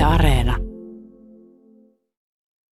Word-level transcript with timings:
Yle 0.00 0.06
Areena. 0.06 0.56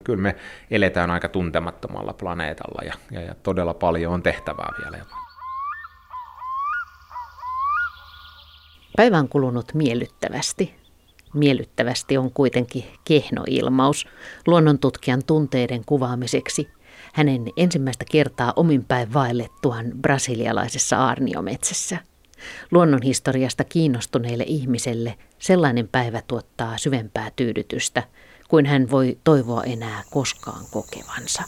Kyllä 0.05 0.23
me 0.23 0.37
eletään 0.71 1.11
aika 1.11 1.29
tuntemattomalla 1.29 2.13
planeetalla 2.13 2.83
ja, 2.85 2.93
ja, 3.11 3.21
ja 3.21 3.35
todella 3.35 3.75
paljon 3.75 4.15
on 4.15 4.23
tehtävää 4.23 4.69
vielä. 4.83 5.05
Päivä 8.97 9.19
on 9.19 9.29
kulunut 9.29 9.75
miellyttävästi. 9.75 10.75
Miellyttävästi 11.35 12.19
on 12.19 12.33
kuitenkin 12.33 12.85
kehno 13.05 13.45
ilmaus 13.47 14.07
luonnontutkijan 14.47 15.25
tunteiden 15.27 15.85
kuvaamiseksi 15.87 16.69
hänen 17.15 17.45
ensimmäistä 17.57 18.05
kertaa 18.11 18.53
ominpäin 18.57 19.15
vaellettuaan 19.15 19.87
brasilialaisessa 20.03 20.99
aarniometsässä. 21.05 21.99
Luonnonhistoriasta 22.71 23.65
kiinnostuneille 23.65 24.45
ihmiselle 24.47 25.15
sellainen 25.39 25.89
päivä 25.89 26.23
tuottaa 26.27 26.79
syvempää 26.79 27.31
tyydytystä 27.37 28.03
kuin 28.49 28.67
hän 28.67 28.91
voi 28.91 29.19
toivoa 29.25 29.65
enää 29.65 30.03
koskaan 30.11 30.65
kokevansa. 30.71 31.43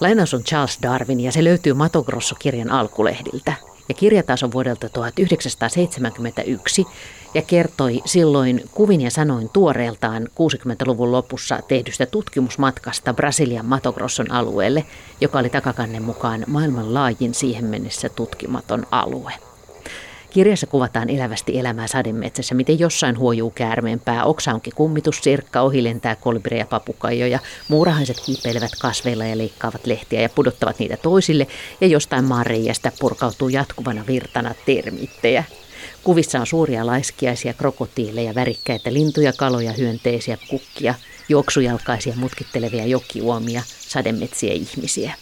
Lainaus 0.00 0.34
on 0.34 0.44
Charles 0.44 0.78
Darwin 0.82 1.20
ja 1.20 1.32
se 1.32 1.44
löytyy 1.44 1.74
Matogrosso-kirjan 1.74 2.70
alkulehdiltä. 2.70 3.52
Ja 3.88 3.94
kirja 3.94 4.22
on 4.44 4.52
vuodelta 4.52 4.88
1971 4.88 6.84
ja 7.34 7.42
kertoi 7.42 8.00
silloin 8.04 8.64
kuvin 8.74 9.00
ja 9.00 9.10
sanoin 9.10 9.48
tuoreeltaan 9.48 10.28
60-luvun 10.28 11.12
lopussa 11.12 11.58
tehdystä 11.68 12.06
tutkimusmatkasta 12.06 13.14
Brasilian 13.14 13.66
Matogrosson 13.66 14.30
alueelle, 14.30 14.84
joka 15.20 15.38
oli 15.38 15.50
takakannen 15.50 16.02
mukaan 16.02 16.44
maailman 16.46 16.94
laajin 16.94 17.34
siihen 17.34 17.64
mennessä 17.64 18.08
tutkimaton 18.08 18.86
alue. 18.90 19.32
Kirjassa 20.30 20.66
kuvataan 20.66 21.10
elävästi 21.10 21.58
elämää 21.58 21.86
sademetsässä, 21.86 22.54
miten 22.54 22.78
jossain 22.78 23.18
huojuu 23.18 23.50
käärmeenpää, 23.50 24.24
oksa 24.24 24.54
onkin 24.54 24.74
kummitussirkka, 24.76 25.60
ohi 25.60 25.84
lentää 25.84 26.16
kolibreja 26.16 26.66
papukaijoja, 26.66 27.38
muurahaiset 27.68 28.20
kiipeilevät 28.26 28.70
kasveilla 28.82 29.24
ja 29.24 29.38
leikkaavat 29.38 29.86
lehtiä 29.86 30.20
ja 30.20 30.28
pudottavat 30.28 30.78
niitä 30.78 30.96
toisille, 30.96 31.46
ja 31.80 31.86
jostain 31.86 32.24
maanreijästä 32.24 32.92
purkautuu 33.00 33.48
jatkuvana 33.48 34.04
virtana 34.06 34.54
termittejä. 34.66 35.44
Kuvissa 36.04 36.40
on 36.40 36.46
suuria 36.46 36.86
laiskiaisia, 36.86 37.54
krokotiileja, 37.54 38.34
värikkäitä 38.34 38.92
lintuja, 38.92 39.32
kaloja, 39.32 39.72
hyönteisiä, 39.72 40.38
kukkia, 40.48 40.94
juoksujalkaisia, 41.28 42.14
mutkittelevia 42.16 42.86
jokiuomia, 42.86 43.62
sademetsien 43.66 44.56
ihmisiä. 44.56 45.14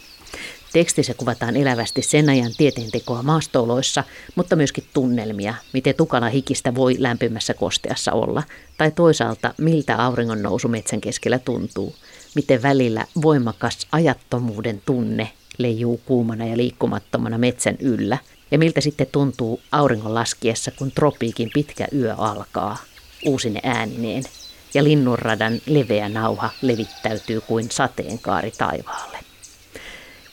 Tekstissä 0.73 1.13
kuvataan 1.13 1.55
elävästi 1.57 2.01
sen 2.01 2.29
ajan 2.29 2.51
tieteentekoa 2.57 3.23
maastooloissa, 3.23 4.03
mutta 4.35 4.55
myöskin 4.55 4.83
tunnelmia, 4.93 5.53
miten 5.73 5.95
tukala 5.95 6.29
hikistä 6.29 6.75
voi 6.75 6.95
lämpimässä 6.99 7.53
kosteassa 7.53 8.11
olla, 8.11 8.43
tai 8.77 8.91
toisaalta 8.91 9.53
miltä 9.57 9.95
auringon 9.95 10.41
nousu 10.41 10.67
metsän 10.67 11.01
keskellä 11.01 11.39
tuntuu, 11.39 11.95
miten 12.35 12.61
välillä 12.61 13.05
voimakas 13.21 13.87
ajattomuuden 13.91 14.81
tunne 14.85 15.31
leijuu 15.57 16.01
kuumana 16.05 16.45
ja 16.45 16.57
liikkumattomana 16.57 17.37
metsän 17.37 17.75
yllä, 17.79 18.17
ja 18.51 18.57
miltä 18.57 18.81
sitten 18.81 19.07
tuntuu 19.11 19.61
auringon 19.71 20.13
laskiessa, 20.13 20.71
kun 20.71 20.91
tropiikin 20.91 21.49
pitkä 21.53 21.87
yö 21.95 22.15
alkaa, 22.17 22.77
uusine 23.25 23.59
äänineen, 23.63 24.23
ja 24.73 24.83
linnunradan 24.83 25.61
leveä 25.65 26.09
nauha 26.09 26.49
levittäytyy 26.61 27.41
kuin 27.41 27.71
sateenkaari 27.71 28.51
taivaalle. 28.51 29.17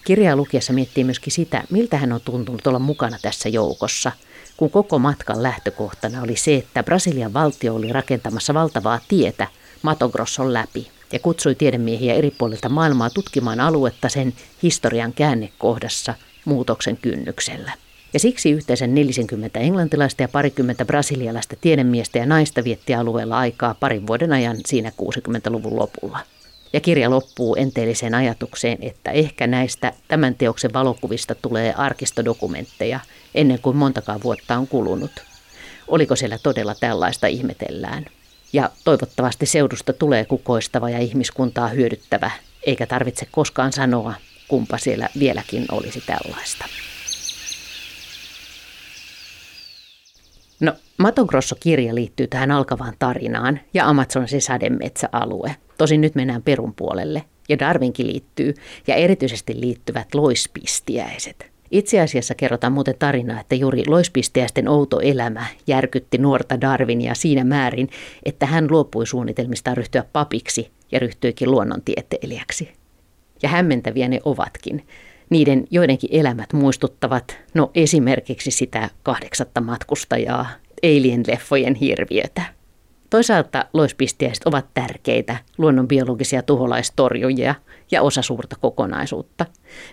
Kirjaa 0.05 0.37
lukiessa 0.37 0.73
miettii 0.73 1.05
myöskin 1.05 1.33
sitä, 1.33 1.65
miltä 1.71 1.97
hän 1.97 2.13
on 2.13 2.21
tuntunut 2.21 2.67
olla 2.67 2.79
mukana 2.79 3.19
tässä 3.23 3.49
joukossa, 3.49 4.13
kun 4.57 4.71
koko 4.71 4.99
matkan 4.99 5.43
lähtökohtana 5.43 6.23
oli 6.23 6.37
se, 6.37 6.55
että 6.55 6.83
Brasilian 6.83 7.35
valtio 7.35 7.75
oli 7.75 7.93
rakentamassa 7.93 8.55
valtavaa 8.55 9.01
tietä 9.09 9.49
Matogrosson 9.83 10.53
läpi 10.53 10.91
ja 11.13 11.19
kutsui 11.19 11.55
tiedemiehiä 11.55 12.15
eri 12.15 12.31
puolilta 12.31 12.69
maailmaa 12.69 13.11
tutkimaan 13.11 13.61
aluetta 13.61 14.09
sen 14.09 14.35
historian 14.63 15.13
käännekohdassa 15.13 16.15
muutoksen 16.45 16.97
kynnyksellä. 16.97 17.73
Ja 18.17 18.21
siksi 18.21 18.51
yhteensä 18.51 18.87
40 18.87 19.59
englantilaista 19.61 20.23
ja 20.23 20.29
parikymmentä 20.29 20.85
brasilialaista 20.85 21.57
tiedemiestä 21.61 22.19
ja 22.19 22.27
naista 22.27 22.65
vietti 22.65 22.95
alueella 22.95 23.39
aikaa 23.39 23.75
parin 23.81 24.07
vuoden 24.07 24.33
ajan 24.33 24.57
siinä 24.67 24.93
60-luvun 25.03 25.77
lopulla. 25.77 26.19
Ja 26.73 26.81
kirja 26.81 27.11
loppuu 27.11 27.57
enteelliseen 27.57 28.15
ajatukseen, 28.15 28.79
että 28.81 29.11
ehkä 29.11 29.47
näistä 29.47 29.93
tämän 30.09 30.35
teoksen 30.35 30.73
valokuvista 30.73 31.35
tulee 31.35 31.75
arkistodokumentteja 31.75 33.01
ennen 33.35 33.59
kuin 33.61 33.77
montakaan 33.77 34.23
vuotta 34.23 34.59
on 34.59 34.67
kulunut. 34.67 35.13
Oliko 35.89 36.17
siellä 36.17 36.39
todella 36.43 36.75
tällaista 36.75 37.27
ihmetellään? 37.27 38.07
Ja 38.53 38.71
toivottavasti 38.85 39.47
seudusta 39.47 39.93
tulee 39.93 40.25
kukoistava 40.25 40.91
ja 40.91 40.99
ihmiskuntaa 40.99 41.69
hyödyttävä, 41.69 42.31
eikä 42.63 42.87
tarvitse 42.87 43.27
koskaan 43.31 43.73
sanoa, 43.73 44.15
kumpa 44.49 44.79
siellä 44.79 45.09
vieläkin 45.19 45.65
olisi 45.73 46.03
tällaista. 46.07 46.65
No, 50.61 50.73
Maton 50.99 51.27
Grosso-kirja 51.27 51.95
liittyy 51.95 52.27
tähän 52.27 52.51
alkavaan 52.51 52.95
tarinaan 52.99 53.61
ja 53.75 53.89
Amazonin 53.89 54.43
sademetsäalue. 54.43 55.57
Tosin 55.79 56.01
nyt 56.01 56.15
mennään 56.15 56.43
perun 56.43 56.75
puolelle. 56.75 57.23
Ja 57.49 57.59
Darwinkin 57.59 58.07
liittyy, 58.07 58.55
ja 58.87 58.95
erityisesti 58.95 59.61
liittyvät 59.61 60.15
loispistiäiset. 60.15 61.51
Itse 61.71 62.01
asiassa 62.01 62.35
kerrotaan 62.35 62.73
muuten 62.73 62.95
tarinaa, 62.99 63.41
että 63.41 63.55
juuri 63.55 63.83
loispistiäisten 63.87 64.69
outo 64.69 65.01
elämä 65.01 65.47
järkytti 65.67 66.19
nuorta 66.19 66.61
Darwinia 66.61 67.15
siinä 67.15 67.45
määrin, 67.45 67.89
että 68.25 68.47
hän 68.47 68.67
luopui 68.71 69.07
suunnitelmistaan 69.07 69.77
ryhtyä 69.77 70.05
papiksi 70.13 70.71
ja 70.93 70.99
ryhtyikin 70.99 71.51
luonnontieteilijäksi. 71.51 72.73
Ja 73.43 73.49
hämmentäviä 73.49 74.09
ne 74.09 74.21
ovatkin. 74.25 74.87
Niiden 75.31 75.67
joidenkin 75.71 76.11
elämät 76.13 76.53
muistuttavat, 76.53 77.39
no 77.55 77.71
esimerkiksi 77.75 78.51
sitä 78.51 78.91
kahdeksatta 79.03 79.61
matkustajaa, 79.61 80.47
Alien-leffojen 80.83 81.75
hirviötä. 81.75 82.43
Toisaalta 83.11 83.65
loispistiäiset 83.73 84.45
ovat 84.45 84.67
tärkeitä 84.75 85.37
luonnonbiologisia 85.59 86.43
tuholaistorjujia 86.43 87.55
ja 87.91 88.03
osa 88.03 88.23
suurta 88.23 88.57
kokonaisuutta. 88.61 89.47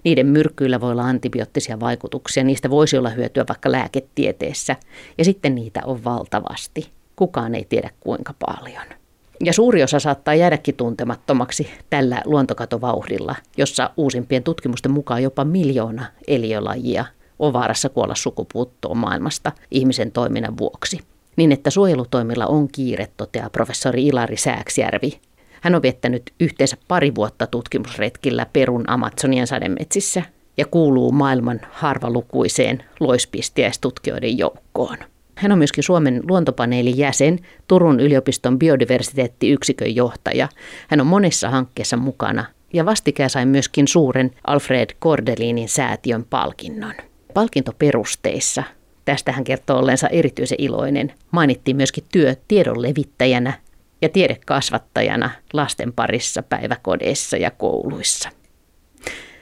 Niiden 0.03 0.27
myrkkyillä 0.27 0.81
voi 0.81 0.91
olla 0.91 1.03
antibioottisia 1.03 1.79
vaikutuksia, 1.79 2.43
niistä 2.43 2.69
voisi 2.69 2.97
olla 2.97 3.09
hyötyä 3.09 3.45
vaikka 3.49 3.71
lääketieteessä, 3.71 4.75
ja 5.17 5.25
sitten 5.25 5.55
niitä 5.55 5.81
on 5.85 6.03
valtavasti. 6.03 6.91
Kukaan 7.15 7.55
ei 7.55 7.65
tiedä 7.65 7.89
kuinka 7.99 8.33
paljon. 8.45 9.02
Ja 9.43 9.53
suuri 9.53 9.83
osa 9.83 9.99
saattaa 9.99 10.33
jäädäkin 10.33 10.75
tuntemattomaksi 10.75 11.69
tällä 11.89 12.21
luontokatovauhdilla, 12.25 13.35
jossa 13.57 13.89
uusimpien 13.97 14.43
tutkimusten 14.43 14.91
mukaan 14.91 15.23
jopa 15.23 15.45
miljoona 15.45 16.05
eliölajia 16.27 17.05
on 17.39 17.53
vaarassa 17.53 17.89
kuolla 17.89 18.15
sukupuuttoon 18.15 18.97
maailmasta 18.97 19.51
ihmisen 19.71 20.11
toiminnan 20.11 20.57
vuoksi. 20.57 20.99
Niin 21.35 21.51
että 21.51 21.69
suojelutoimilla 21.69 22.45
on 22.45 22.67
kiire, 22.67 23.07
toteaa 23.17 23.49
professori 23.49 24.07
Ilari 24.07 24.37
Sääksjärvi. 24.37 25.19
Hän 25.61 25.75
on 25.75 25.81
viettänyt 25.81 26.33
yhteensä 26.39 26.77
pari 26.87 27.15
vuotta 27.15 27.47
tutkimusretkillä 27.47 28.45
Perun 28.53 28.89
Amazonian 28.89 29.47
sademetsissä 29.47 30.23
ja 30.57 30.65
kuuluu 30.65 31.11
maailman 31.11 31.61
harvalukuiseen 31.71 32.83
loispistiäistutkijoiden 32.99 34.37
joukkoon. 34.37 34.97
Hän 35.35 35.51
on 35.51 35.57
myöskin 35.57 35.83
Suomen 35.83 36.21
luontopaneelin 36.29 36.97
jäsen, 36.97 37.39
Turun 37.67 37.99
yliopiston 37.99 38.59
biodiversiteettiyksikön 38.59 39.95
johtaja. 39.95 40.49
Hän 40.87 41.01
on 41.01 41.07
monessa 41.07 41.49
hankkeessa 41.49 41.97
mukana 41.97 42.45
ja 42.73 42.85
vastikään 42.85 43.29
sai 43.29 43.45
myöskin 43.45 43.87
suuren 43.87 44.31
Alfred 44.47 44.89
Kordelinin 44.99 45.69
säätiön 45.69 46.25
palkinnon. 46.29 46.93
Palkintoperusteissa, 47.33 48.63
tästä 49.05 49.31
hän 49.31 49.43
kertoo 49.43 49.79
ollensa 49.79 50.07
erityisen 50.07 50.61
iloinen, 50.61 51.13
mainittiin 51.31 51.77
myöskin 51.77 52.03
työ 52.11 52.35
tiedon 52.47 52.81
levittäjänä 52.81 53.53
ja 54.01 54.09
tiedekasvattajana 54.09 55.29
lasten 55.53 55.93
parissa 55.93 56.43
päiväkodeissa 56.43 57.37
ja 57.37 57.51
kouluissa. 57.51 58.29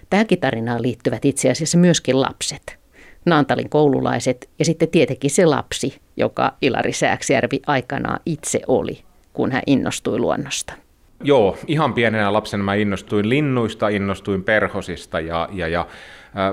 Tähänkin 0.10 0.40
tarinaan 0.40 0.82
liittyvät 0.82 1.26
itse 1.26 1.52
asiassa 1.52 1.78
myöskin 1.78 2.22
lapset– 2.22 2.64
Naantalin 3.26 3.70
koululaiset 3.70 4.50
ja 4.60 4.66
sitten 4.66 4.90
tietenkin 4.90 5.32
se 5.32 5.46
lapsi, 5.46 6.00
joka 6.18 6.54
Ilari 6.62 6.94
Sääksjärvi 6.94 7.60
aikanaan 7.68 8.20
itse 8.26 8.62
oli, 8.68 9.00
kun 9.34 9.52
hän 9.52 9.62
innostui 9.68 10.20
luonnosta. 10.20 10.74
Joo, 11.24 11.58
ihan 11.68 11.94
pienenä 11.94 12.34
lapsena 12.34 12.64
mä 12.64 12.74
innostuin 12.74 13.30
linnuista, 13.30 13.90
innostuin 13.90 14.44
perhosista 14.44 15.20
ja, 15.20 15.50
ja, 15.52 15.68
ja 15.68 15.88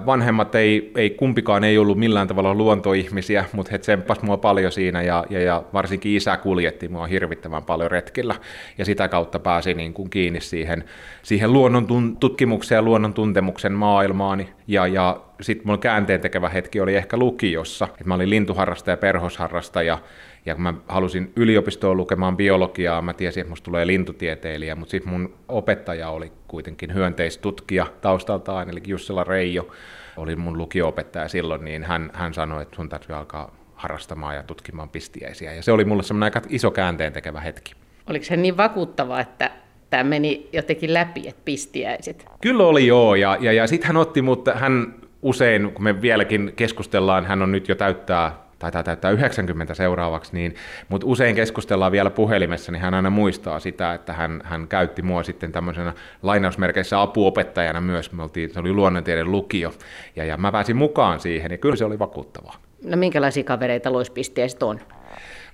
Vanhemmat 0.06 0.54
ei, 0.54 0.92
ei 0.96 1.10
kumpikaan 1.10 1.64
ei 1.64 1.78
ollut 1.78 1.98
millään 1.98 2.28
tavalla 2.28 2.54
luontoihmisiä, 2.54 3.44
mutta 3.52 3.70
he 3.72 3.78
tsemppasivat 3.78 4.26
mua 4.26 4.36
paljon 4.36 4.72
siinä 4.72 5.02
ja, 5.02 5.25
ja, 5.30 5.40
ja 5.40 5.62
varsinkin 5.72 6.16
isä 6.16 6.36
kuljetti 6.36 6.88
mua 6.88 7.06
hirvittävän 7.06 7.62
paljon 7.62 7.90
retkillä. 7.90 8.34
Ja 8.78 8.84
sitä 8.84 9.08
kautta 9.08 9.38
pääsi 9.38 9.75
niin 9.75 9.92
kuin 9.92 10.10
kiinni 10.10 10.40
siihen, 10.40 10.84
siihen 11.22 11.52
luonnon 11.52 12.16
tutkimukseen 12.20 12.76
ja 12.76 12.82
luonnon 12.82 13.14
tuntemuksen 13.14 13.72
maailmaani. 13.72 14.48
Ja, 14.66 14.86
ja 14.86 15.20
sitten 15.40 15.66
mun 15.66 15.78
käänteen 15.78 16.20
tekevä 16.20 16.48
hetki 16.48 16.80
oli 16.80 16.96
ehkä 16.96 17.16
lukiossa, 17.16 17.88
että 17.90 18.04
mä 18.04 18.14
olin 18.14 18.30
lintuharrastaja 18.30 18.92
ja 18.92 18.96
perhosharrastaja 18.96 19.98
ja 20.46 20.55
kun 20.55 20.62
mä 20.62 20.75
halusin 20.88 21.32
yliopistoon 21.37 21.96
lukemaan 21.96 22.37
biologiaa, 22.37 23.02
mä 23.02 23.14
tiesin, 23.14 23.40
että 23.40 23.50
musta 23.50 23.64
tulee 23.64 23.87
lintutieteilijä, 23.87 24.75
mutta 24.75 24.90
sitten 24.90 25.12
mun 25.12 25.35
opettaja 25.49 26.11
oli 26.11 26.32
kuitenkin 26.49 26.94
hyönteistutkija 26.94 27.87
taustaltaan, 28.00 28.70
eli 28.70 28.82
Jussila 28.87 29.25
Reijo 29.25 29.69
oli 30.17 30.37
mun 30.37 30.58
lukio-opettaja 30.58 31.29
silloin, 31.29 31.64
niin 31.64 31.85
hän, 31.85 32.11
hän 32.14 32.35
sanoi, 32.35 32.62
että 32.62 32.76
sun 32.76 32.88
täytyy 32.88 33.17
alkaa 33.17 33.56
harrastamaan 33.75 34.35
ja 34.37 34.43
tutkimaan 34.43 34.88
pistiäisiä. 34.88 35.55
Ja 35.55 35.62
se 35.62 35.73
oli 35.73 35.85
mulle 35.85 36.02
semmoinen 36.02 36.25
aika 36.37 36.49
iso 36.49 36.70
käänteen 36.70 37.12
tekevä 37.12 37.40
hetki. 37.40 37.73
Oliko 38.06 38.25
se 38.25 38.37
niin 38.37 38.56
vakuuttava, 38.56 39.20
että 39.20 39.50
tämä 39.90 40.05
meni 40.05 40.49
jotenkin 40.52 40.94
läpi, 40.94 41.29
että 41.29 41.43
pistiäiset? 41.44 42.26
Kyllä 42.40 42.67
oli 42.67 42.87
joo, 42.87 43.14
ja, 43.14 43.37
ja, 43.40 43.52
ja 43.52 43.67
sitten 43.67 43.87
hän 43.87 43.96
otti, 43.96 44.23
mutta 44.23 44.55
hän 44.55 44.94
usein, 45.23 45.73
kun 45.73 45.85
me 45.85 46.02
vieläkin 46.02 46.52
keskustellaan, 46.56 47.26
hän 47.26 47.43
on 47.43 47.52
nyt 47.52 47.69
jo 47.69 47.75
täyttää 47.75 48.47
taitaa 48.58 48.82
täyttää 48.82 49.10
90 49.10 49.75
seuraavaksi, 49.75 50.32
niin, 50.32 50.55
mutta 50.88 51.06
usein 51.06 51.37
keskustellaan 51.37 51.93
vielä 51.93 52.10
puhelimessa, 52.10 52.72
niin 52.72 52.82
hän 52.82 52.94
aina 52.94 53.10
muistaa 53.10 53.60
sitä, 53.60 53.94
että 53.94 54.12
hän, 54.12 54.40
hän 54.44 54.69
käytti 54.69 55.02
mua 55.02 55.22
sitten 55.22 55.52
tämmöisenä 55.52 55.93
lainausmerkeissä 56.22 57.02
apuopettajana 57.02 57.81
myös. 57.81 58.12
Me 58.12 58.22
oltiin, 58.22 58.55
se 58.55 58.60
oli 58.60 58.72
luonnontieteen 58.72 59.32
lukio, 59.32 59.72
ja, 60.16 60.25
ja 60.25 60.37
mä 60.37 60.52
pääsin 60.52 60.76
mukaan 60.76 61.20
siihen, 61.20 61.50
ja 61.50 61.58
kyllä 61.58 61.76
se 61.76 61.84
oli 61.84 61.99
vakuuttavaa. 61.99 62.55
No 62.84 62.96
minkälaisia 62.96 63.44
kavereita 63.44 63.93
loispisteistä 63.93 64.66
on? 64.66 64.81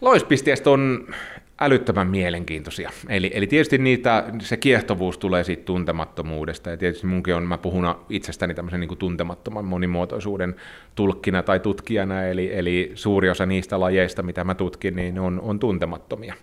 Loispisteistä 0.01 0.71
on 0.71 1.07
älyttömän 1.61 2.07
mielenkiintoisia. 2.07 2.91
Eli, 3.09 3.31
eli 3.35 3.47
tietysti 3.47 3.79
niitä, 3.79 4.25
se 4.41 4.57
kiehtovuus 4.57 5.19
tulee 5.19 5.45
siitä 5.45 5.65
tuntemattomuudesta, 5.65 6.71
ja 6.71 6.77
tietysti 6.77 7.07
munkin 7.07 7.35
on, 7.35 7.43
mä 7.43 7.59
puhun 7.59 7.95
itsestäni 8.09 8.55
tämmöisen 8.55 8.81
niin 8.81 8.99
tuntemattoman 8.99 9.65
monimuotoisuuden 9.65 10.55
tulkkina 10.95 11.43
tai 11.43 11.61
tutkijana, 11.61 12.23
eli, 12.23 12.55
eli 12.55 12.93
suuri 12.95 13.31
osa 13.31 13.47
niistä 13.47 13.81
lajeista, 13.81 14.23
mitä 14.23 14.45
mä 14.45 14.55
tutkin, 14.55 14.97
niin 14.97 15.19
on, 15.19 15.41
on 15.41 15.59
tuntemattomia. 15.59 16.35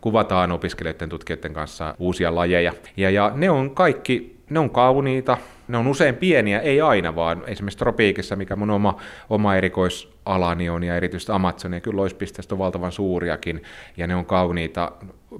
Kuvataan 0.00 0.52
opiskelijoiden 0.52 1.08
tutkijoiden 1.08 1.52
kanssa 1.52 1.94
uusia 1.98 2.34
lajeja, 2.34 2.72
ja, 2.96 3.10
ja 3.10 3.32
ne 3.34 3.50
on 3.50 3.70
kaikki, 3.70 4.36
ne 4.50 4.58
on 4.58 4.70
kauniita, 4.70 5.38
ne 5.68 5.78
on 5.78 5.86
usein 5.86 6.14
pieniä, 6.14 6.60
ei 6.60 6.80
aina, 6.80 7.14
vaan 7.14 7.42
esimerkiksi 7.46 7.78
tropiikissa, 7.78 8.36
mikä 8.36 8.56
mun 8.56 8.70
oma, 8.70 9.00
oma 9.30 9.56
erikoisalani 9.56 10.13
on, 10.26 10.84
ja 10.84 10.96
erityisesti 10.96 11.32
Amazonia, 11.32 11.80
kyllä 11.80 11.96
loispisteistä 11.96 12.54
on 12.54 12.58
valtavan 12.58 12.92
suuriakin, 12.92 13.62
ja 13.96 14.06
ne 14.06 14.14
on 14.14 14.26
kauniita, 14.26 14.92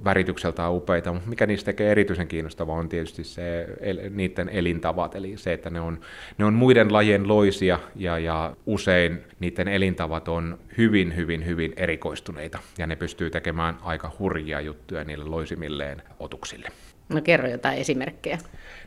väritykseltään 0.03 0.73
upeita, 0.73 1.13
mutta 1.13 1.29
mikä 1.29 1.45
niistä 1.45 1.65
tekee 1.65 1.91
erityisen 1.91 2.27
kiinnostavaa 2.27 2.75
on 2.75 2.89
tietysti 2.89 3.23
se, 3.23 3.67
el, 3.79 3.99
niiden 4.09 4.49
elintavat, 4.49 5.15
eli 5.15 5.37
se, 5.37 5.53
että 5.53 5.69
ne 5.69 5.81
on, 5.81 5.99
ne 6.37 6.45
on 6.45 6.53
muiden 6.53 6.93
lajien 6.93 7.27
loisia, 7.27 7.79
ja, 7.95 8.19
ja 8.19 8.55
usein 8.65 9.19
niiden 9.39 9.67
elintavat 9.67 10.27
on 10.27 10.57
hyvin, 10.77 11.15
hyvin, 11.15 11.45
hyvin 11.45 11.73
erikoistuneita, 11.77 12.59
ja 12.77 12.87
ne 12.87 12.95
pystyy 12.95 13.29
tekemään 13.29 13.77
aika 13.81 14.11
hurjia 14.19 14.61
juttuja 14.61 15.03
niille 15.03 15.25
loisimilleen 15.25 16.03
otuksille. 16.19 16.69
No 17.09 17.21
kerro 17.21 17.49
jotain 17.49 17.77
esimerkkejä. 17.77 18.37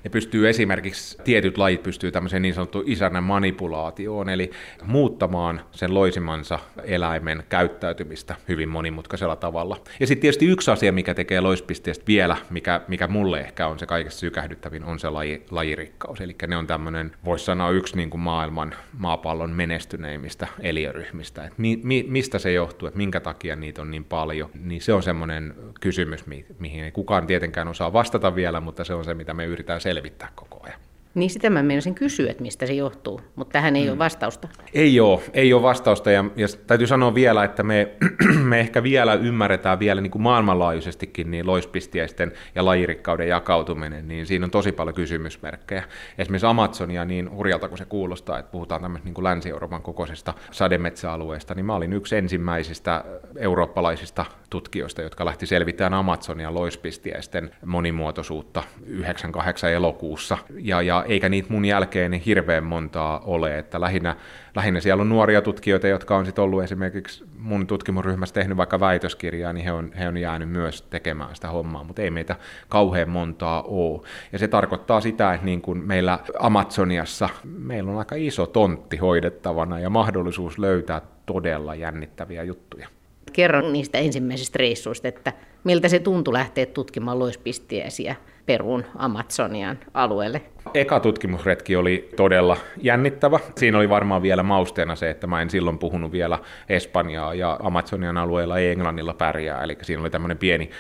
Ne 0.05 0.11
pystyy 0.11 0.49
esimerkiksi, 0.49 1.19
tietyt 1.25 1.59
lajit 1.59 1.83
pystyy 1.83 2.13
tämmöiseen 2.13 2.43
niin 2.43 2.55
sanottuun 2.55 2.85
isännän 2.87 3.25
manipulaatioon, 3.25 4.29
eli 4.29 4.51
muuttamaan 4.85 5.61
sen 5.71 5.95
loisimansa 5.95 6.59
eläimen 6.85 7.43
käyttäytymistä 7.49 8.37
hyvin 8.49 8.69
monimutkaisella 8.69 9.37
tavalla. 9.37 9.81
Ja 10.01 10.07
sitten 10.07 10.21
tietysti 10.21 10.47
yksi 10.47 10.71
asia, 10.71 10.93
mikä 10.93 11.15
tekee 11.15 11.41
loispisteestä 11.41 12.05
vielä, 12.07 12.37
mikä, 12.51 12.81
mikä 12.89 13.07
mulle 13.07 13.41
ehkä 13.41 13.67
on 13.67 13.79
se 13.79 13.87
kaikista 13.87 14.21
sykähdyttävin, 14.21 14.85
on 14.85 14.99
se 14.99 15.11
laji, 15.11 15.43
lajirikkaus. 15.51 16.21
Eli 16.21 16.37
ne 16.47 16.57
on 16.57 16.67
tämmöinen, 16.67 17.13
voisi 17.25 17.45
sanoa 17.45 17.71
yksi 17.71 17.97
niin 17.97 18.11
kuin 18.11 18.21
maailman, 18.21 18.75
maapallon 18.99 19.51
menestyneimmistä 19.51 20.47
eliöryhmistä. 20.61 21.45
Et 21.45 21.59
mi, 21.59 21.81
mi, 21.83 22.05
mistä 22.09 22.39
se 22.39 22.53
johtuu, 22.53 22.89
että 22.89 22.99
minkä 22.99 23.21
takia 23.21 23.57
niitä 23.57 23.83
on 23.83 23.91
niin 23.91 24.05
paljon, 24.05 24.51
niin 24.65 24.81
se 24.81 24.93
on 24.93 25.03
semmoinen 25.03 25.55
kysymys, 25.81 26.27
mi, 26.27 26.47
mihin 26.59 26.85
ei 26.85 26.93
kukaan 26.93 27.27
tietenkään 27.27 27.69
osaa 27.69 27.93
vastata 27.93 28.35
vielä, 28.35 28.61
mutta 28.61 28.85
se 28.85 28.95
on 28.95 29.05
se, 29.05 29.15
mitä 29.15 29.35
me 29.35 29.45
yritetään 29.45 29.81
selvittää 29.89 30.29
koko 30.35 30.61
ajan. 30.63 30.81
Niin 31.15 31.31
sitä 31.31 31.51
mä 31.51 31.63
menisin 31.63 31.95
kysyä, 31.95 32.31
että 32.31 32.43
mistä 32.43 32.67
se 32.67 32.73
johtuu, 32.73 33.21
mutta 33.37 33.53
tähän 33.53 33.77
ei 33.77 33.85
mm. 33.85 33.91
ole 33.91 33.99
vastausta. 33.99 34.49
Ei 34.75 35.01
ole, 35.01 35.21
ei 35.33 35.53
ole 35.53 35.63
vastausta 35.63 36.11
ja, 36.11 36.25
ja 36.37 36.47
täytyy 36.67 36.87
sanoa 36.87 37.15
vielä, 37.15 37.45
että 37.45 37.63
me, 37.63 37.89
me 38.43 38.61
ehkä 38.61 38.83
vielä 38.83 39.15
ymmärretään 39.15 39.79
vielä 39.79 40.01
niin 40.01 40.11
kuin 40.11 40.23
maailmanlaajuisestikin 40.23 41.31
niin 41.31 41.47
loispistiäisten 41.47 42.33
ja 42.55 42.65
lajirikkauden 42.65 43.29
jakautuminen, 43.29 44.09
niin 44.09 44.27
siinä 44.27 44.45
on 44.45 44.51
tosi 44.51 44.73
paljon 44.73 44.95
kysymysmerkkejä. 44.95 45.85
Esimerkiksi 46.19 46.47
Amazonia, 46.47 47.05
niin 47.05 47.31
hurjalta 47.31 47.69
kuin 47.69 47.79
se 47.79 47.85
kuulostaa, 47.85 48.39
että 48.39 48.53
puhutaan 48.53 48.83
tämmöistä 48.83 49.05
niin 49.05 49.15
kuin 49.15 49.25
Länsi-Euroopan 49.25 49.83
kokoisesta 49.83 50.35
sademetsäalueesta, 50.51 51.55
niin 51.55 51.67
mä 51.67 51.75
olin 51.75 51.93
yksi 51.93 52.17
ensimmäisistä 52.17 53.05
eurooppalaisista 53.37 54.25
tutkijoista, 54.51 55.03
jotka 55.03 55.25
lähti 55.25 55.47
selvittämään 55.47 55.95
Amazonia 55.95 56.55
loispistiäisten 56.55 57.51
monimuotoisuutta 57.65 58.63
98 58.87 59.73
elokuussa. 59.73 60.39
Ja, 60.59 60.83
ja 60.83 60.98
eikä 61.05 61.29
niitä 61.29 61.53
mun 61.53 61.65
jälkeen 61.65 62.13
hirveän 62.13 62.65
montaa 62.65 63.21
ole, 63.21 63.59
että 63.59 63.81
lähinnä, 63.81 64.17
lähinnä 64.55 64.81
siellä 64.81 65.01
on 65.01 65.09
nuoria 65.09 65.43
tutkijoita, 65.43 65.89
jotka 65.89 66.17
on 66.17 66.25
sitten 66.25 66.45
ollut 66.45 66.63
esimerkiksi 66.63 67.25
mun 67.39 67.67
tutkimusryhmässä 67.67 68.35
tehnyt 68.35 68.57
vaikka 68.57 68.81
väitöskirjaa, 68.81 69.53
niin 69.53 69.65
he 69.65 69.73
on, 69.73 69.93
he 69.93 70.09
on 70.09 70.17
jäänyt 70.17 70.49
myös 70.49 70.83
tekemään 70.83 71.35
sitä 71.35 71.49
hommaa, 71.49 71.85
mutta 71.85 72.03
ei 72.03 72.11
meitä 72.11 72.37
kauhean 72.69 73.09
montaa 73.09 73.63
ole. 73.63 74.01
Ja 74.33 74.39
se 74.39 74.49
tarkoittaa 74.49 75.01
sitä, 75.01 75.35
että 75.35 75.47
niin 75.47 75.61
kuin 75.61 75.79
meillä 75.79 76.19
Amazoniassa 76.39 77.29
meillä 77.45 77.91
on 77.91 77.99
aika 77.99 78.15
iso 78.19 78.47
tontti 78.47 78.97
hoidettavana 78.97 79.79
ja 79.79 79.91
mahdollisuus 79.91 80.59
löytää 80.59 81.01
todella 81.27 81.75
jännittäviä 81.75 82.43
juttuja. 82.43 82.89
Kerron 83.33 83.73
niistä 83.73 83.99
ensimmäisistä 83.99 84.59
reissuista, 84.59 85.09
että 85.09 85.33
miltä 85.65 85.89
se 85.89 85.99
tuntui 85.99 86.33
lähteä 86.33 86.67
tutkimaan 86.67 87.19
loispistiäisiä 87.19 88.17
Perun 88.49 88.85
Amazonian 88.97 89.79
alueelle? 89.95 90.43
Eka 90.75 91.01
tutkimusretki 91.01 91.77
oli 91.77 92.09
todella 92.17 92.57
jännittävä. 92.83 93.39
Siinä 93.57 93.79
oli 93.79 93.89
varmaan 93.89 94.23
vielä 94.23 94.43
mausteena 94.43 94.97
se, 94.97 95.11
että 95.11 95.27
mä 95.27 95.43
en 95.43 95.51
silloin 95.51 95.79
puhunut 95.79 96.13
vielä 96.13 96.39
Espanjaa 96.69 97.35
ja 97.35 97.59
Amazonian 97.63 98.19
alueella 98.19 98.59
ei 98.59 98.71
Englannilla 98.71 99.15
pärjää, 99.15 99.63
eli 99.63 99.77
siinä 99.83 100.03
oli 100.03 100.11
tämmöinen 100.11 100.39
pieni 100.39 100.71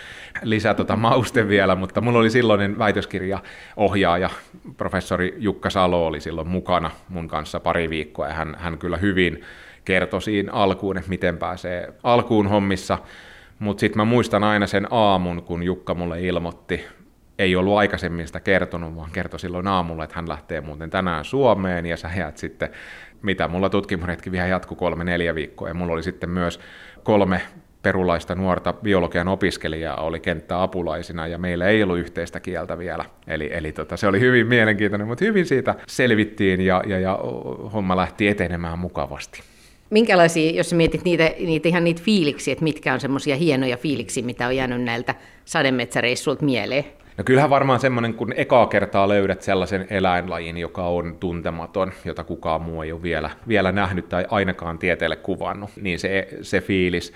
lisä 0.43 0.75
tota 0.75 0.97
mauste 0.97 1.49
vielä, 1.49 1.75
mutta 1.75 2.01
mulla 2.01 2.19
oli 2.19 2.31
silloinen 2.31 2.79
väitöskirjaohjaaja, 2.79 4.31
professori 4.77 5.35
Jukka 5.39 5.71
Salo 5.71 6.07
oli 6.07 6.21
silloin 6.21 6.49
mukana 6.49 6.91
mun 7.09 7.29
kanssa 7.29 7.61
pari 7.61 7.91
viikkoa 7.91 8.29
ja 8.29 8.35
hän, 8.35 8.57
hän 8.59 8.79
kyllä 8.79 8.97
hyvin 8.97 9.43
kertoi 9.85 10.23
siinä 10.23 10.53
alkuun, 10.53 10.99
että 10.99 11.11
miten 11.11 11.39
pääsee 11.39 11.93
alkuun 12.03 12.47
hommissa. 12.47 12.99
Mutta 13.59 13.81
sitten 13.81 14.01
mä 14.01 14.05
muistan 14.05 14.45
aina 14.45 14.67
sen 14.67 14.87
aamun, 14.91 15.43
kun 15.43 15.63
Jukka 15.63 15.95
mulle 15.95 16.23
ilmoitti, 16.23 16.85
ei 17.39 17.57
ollut 17.57 17.77
aikaisemmin 17.77 18.27
sitä 18.27 18.41
kertonut, 18.41 18.97
vaan 18.97 19.11
kertoi 19.11 19.41
silloin 19.41 19.67
aamulla, 19.67 20.05
että 20.05 20.17
hän 20.17 20.29
lähtee 20.29 20.61
muuten 20.61 20.91
tänään 20.91 21.25
Suomeen 21.25 21.87
ja 21.87 21.97
sä 21.97 22.11
jäät 22.17 22.37
sitten, 22.37 22.69
mitä 23.23 23.49
mulla 23.49 23.71
tutkimusretki 23.71 24.33
vielä 24.33 24.47
jatku 24.47 24.75
kolme-neljä 24.75 25.35
viikkoa 25.35 25.69
ja 25.69 25.75
mulla 25.75 25.93
oli 25.93 26.03
sitten 26.03 26.31
myös 26.31 26.61
kolme 27.03 27.41
perulaista 27.83 28.35
nuorta 28.35 28.73
biologian 28.73 29.29
opiskelijaa 29.29 29.97
oli 29.97 30.21
kenttäapulaisina 30.21 31.27
ja 31.27 31.39
meillä 31.39 31.67
ei 31.67 31.83
ollut 31.83 31.99
yhteistä 31.99 32.41
kieltä 32.41 32.79
vielä. 32.79 33.05
Eli, 33.27 33.51
eli 33.53 33.73
tota, 33.73 33.97
se 33.97 34.07
oli 34.07 34.21
hyvin 34.21 34.47
mielenkiintoinen, 34.47 35.09
mutta 35.09 35.25
hyvin 35.25 35.47
siitä 35.47 35.75
selvittiin 35.87 36.61
ja, 36.61 36.83
ja, 36.87 36.99
ja 36.99 37.19
homma 37.73 37.97
lähti 37.97 38.29
etenemään 38.29 38.79
mukavasti. 38.79 39.43
Minkälaisia, 39.91 40.51
jos 40.51 40.73
mietit 40.73 41.05
niitä, 41.05 41.31
niitä 41.39 41.69
ihan 41.69 41.85
niitä 41.85 42.03
fiiliksiä, 42.03 42.53
että 42.53 42.65
mitkä 42.65 42.95
on 42.95 43.01
semmoisia 43.01 43.37
hienoja 43.37 43.77
fiiliksiä, 43.77 44.25
mitä 44.25 44.47
on 44.47 44.57
jäänyt 44.57 44.83
näiltä 44.83 45.15
sademetsäreissuilta 45.45 46.45
mieleen? 46.45 46.85
No 47.19 47.25
kyllähän 47.25 47.51
varmaan 47.51 47.81
semmoinen, 47.81 48.15
kun 48.15 48.33
ekaa 48.37 48.67
kertaa 48.67 49.09
löydät 49.09 49.43
sellaisen 49.43 49.87
eläinlajin, 49.91 50.57
joka 50.57 50.87
on 50.87 51.17
tuntematon, 51.21 51.93
jota 52.05 52.25
kukaan 52.25 52.63
muu 52.63 52.83
ei 52.83 52.93
ole 52.93 53.03
vielä, 53.03 53.31
vielä 53.49 53.73
nähnyt 53.73 54.09
tai 54.09 54.25
ainakaan 54.31 54.79
tieteelle 54.79 55.17
kuvannut, 55.17 55.71
niin 55.81 55.99
se, 55.99 56.29
se 56.43 56.61
fiilis. 56.61 57.13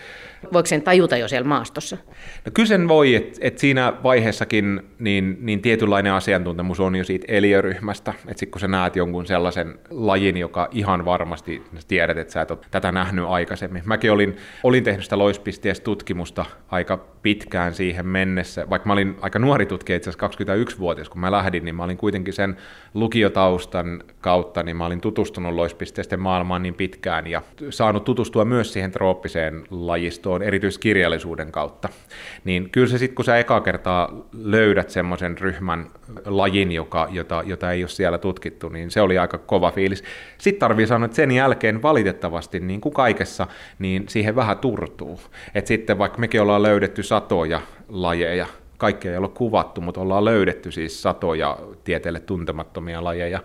Voiko 0.52 0.66
sen 0.66 0.82
tajuta 0.82 1.16
jo 1.16 1.28
siellä 1.28 1.48
maastossa? 1.48 1.96
No 2.44 2.52
kyllä 2.54 2.66
sen 2.66 2.88
voi, 2.88 3.14
että 3.14 3.38
et 3.40 3.58
siinä 3.58 3.92
vaiheessakin 4.02 4.80
niin, 4.98 5.36
niin 5.40 5.62
tietynlainen 5.62 6.12
asiantuntemus 6.12 6.80
on 6.80 6.96
jo 6.96 7.04
siitä 7.04 7.26
eliöryhmästä, 7.28 8.10
että 8.10 8.40
sitten 8.40 8.50
kun 8.50 8.60
sä 8.60 8.68
näet 8.68 8.96
jonkun 8.96 9.26
sellaisen 9.26 9.78
lajin, 9.90 10.36
joka 10.36 10.68
ihan 10.70 11.04
varmasti 11.04 11.62
tiedät, 11.88 12.18
että 12.18 12.32
sä 12.32 12.40
et 12.40 12.50
ole 12.50 12.58
tätä 12.70 12.92
nähnyt 12.92 13.24
aikaisemmin. 13.28 13.82
Mäkin 13.84 14.12
olin, 14.12 14.36
olin 14.62 14.84
tehnyt 14.84 15.04
sitä 15.04 15.18
loispisteessä 15.18 15.82
tutkimusta 15.82 16.44
aika 16.70 17.11
pitkään 17.22 17.74
siihen 17.74 18.06
mennessä, 18.06 18.70
vaikka 18.70 18.86
mä 18.86 18.92
olin 18.92 19.16
aika 19.20 19.38
nuori 19.38 19.66
tutkija, 19.66 19.96
itse 19.96 20.10
asiassa 20.10 20.26
21-vuotias, 20.54 21.08
kun 21.08 21.20
mä 21.20 21.32
lähdin, 21.32 21.64
niin 21.64 21.74
mä 21.74 21.84
olin 21.84 21.96
kuitenkin 21.96 22.34
sen 22.34 22.56
lukiotaustan 22.94 24.04
kautta, 24.20 24.62
niin 24.62 24.76
mä 24.76 24.86
olin 24.86 25.00
tutustunut 25.00 25.54
loispisteisten 25.54 26.20
maailmaan 26.20 26.62
niin 26.62 26.74
pitkään 26.74 27.26
ja 27.26 27.42
saanut 27.70 28.04
tutustua 28.04 28.44
myös 28.44 28.72
siihen 28.72 28.90
trooppiseen 28.90 29.64
lajistoon 29.70 30.42
erityiskirjallisuuden 30.42 31.52
kautta. 31.52 31.88
Niin 32.44 32.70
kyllä 32.70 32.86
se 32.86 32.98
sitten, 32.98 33.14
kun 33.14 33.24
sä 33.24 33.38
eka 33.38 33.60
kertaa 33.60 34.26
löydät 34.32 34.90
semmoisen 34.90 35.38
ryhmän 35.38 35.90
lajin, 36.24 36.72
joka, 36.72 37.08
jota, 37.10 37.42
jota 37.46 37.72
ei 37.72 37.82
ole 37.82 37.88
siellä 37.88 38.18
tutkittu, 38.18 38.68
niin 38.68 38.90
se 38.90 39.00
oli 39.00 39.18
aika 39.18 39.38
kova 39.38 39.70
fiilis. 39.70 40.04
Sitten 40.38 40.60
tarvii 40.60 40.86
sanoa, 40.86 41.04
että 41.04 41.16
sen 41.16 41.30
jälkeen 41.30 41.82
valitettavasti, 41.82 42.60
niin 42.60 42.80
kuin 42.80 42.92
kaikessa, 42.92 43.46
niin 43.78 44.04
siihen 44.08 44.36
vähän 44.36 44.58
turtuu. 44.58 45.20
Et 45.54 45.66
sitten 45.66 45.98
vaikka 45.98 46.18
mekin 46.18 46.42
ollaan 46.42 46.62
löydetty 46.62 47.02
satoja 47.12 47.60
lajeja, 47.88 48.46
kaikkea 48.78 49.12
ei 49.12 49.18
ole 49.18 49.28
kuvattu, 49.28 49.80
mutta 49.80 50.00
ollaan 50.00 50.24
löydetty 50.24 50.70
siis 50.70 51.02
satoja 51.02 51.58
tieteelle 51.84 52.20
tuntemattomia 52.20 53.04
lajeja, 53.04 53.40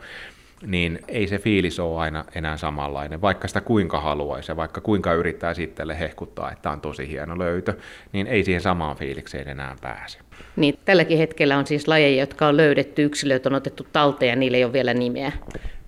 niin 0.66 1.00
ei 1.08 1.28
se 1.28 1.38
fiilis 1.38 1.80
ole 1.80 2.00
aina 2.00 2.26
enää 2.36 2.58
samanlainen, 2.58 3.22
vaikka 3.22 3.48
sitä 3.48 3.62
kuinka 3.62 4.00
haluaisi 4.00 4.52
ja 4.52 4.56
vaikka 4.56 4.82
kuinka 4.82 5.14
yrittää 5.14 5.54
sitten 5.54 5.90
hehkuttaa, 5.90 6.52
että 6.52 6.72
on 6.72 6.82
tosi 6.82 7.08
hieno 7.08 7.40
löytö, 7.40 7.74
niin 8.14 8.28
ei 8.28 8.44
siihen 8.44 8.62
samaan 8.62 8.98
fiilikseen 8.98 9.48
enää 9.48 9.76
pääse. 9.82 10.20
Niin, 10.56 10.80
tälläkin 10.86 11.18
hetkellä 11.18 11.58
on 11.58 11.68
siis 11.68 11.88
lajeja, 11.88 12.22
jotka 12.22 12.48
on 12.48 12.58
löydetty, 12.58 13.04
yksilöt 13.04 13.46
on 13.46 13.54
otettu 13.54 13.88
talteen 13.94 14.30
ja 14.30 14.36
niillä 14.36 14.58
ei 14.58 14.64
ole 14.64 14.74
vielä 14.74 14.94
nimeä. 14.94 15.32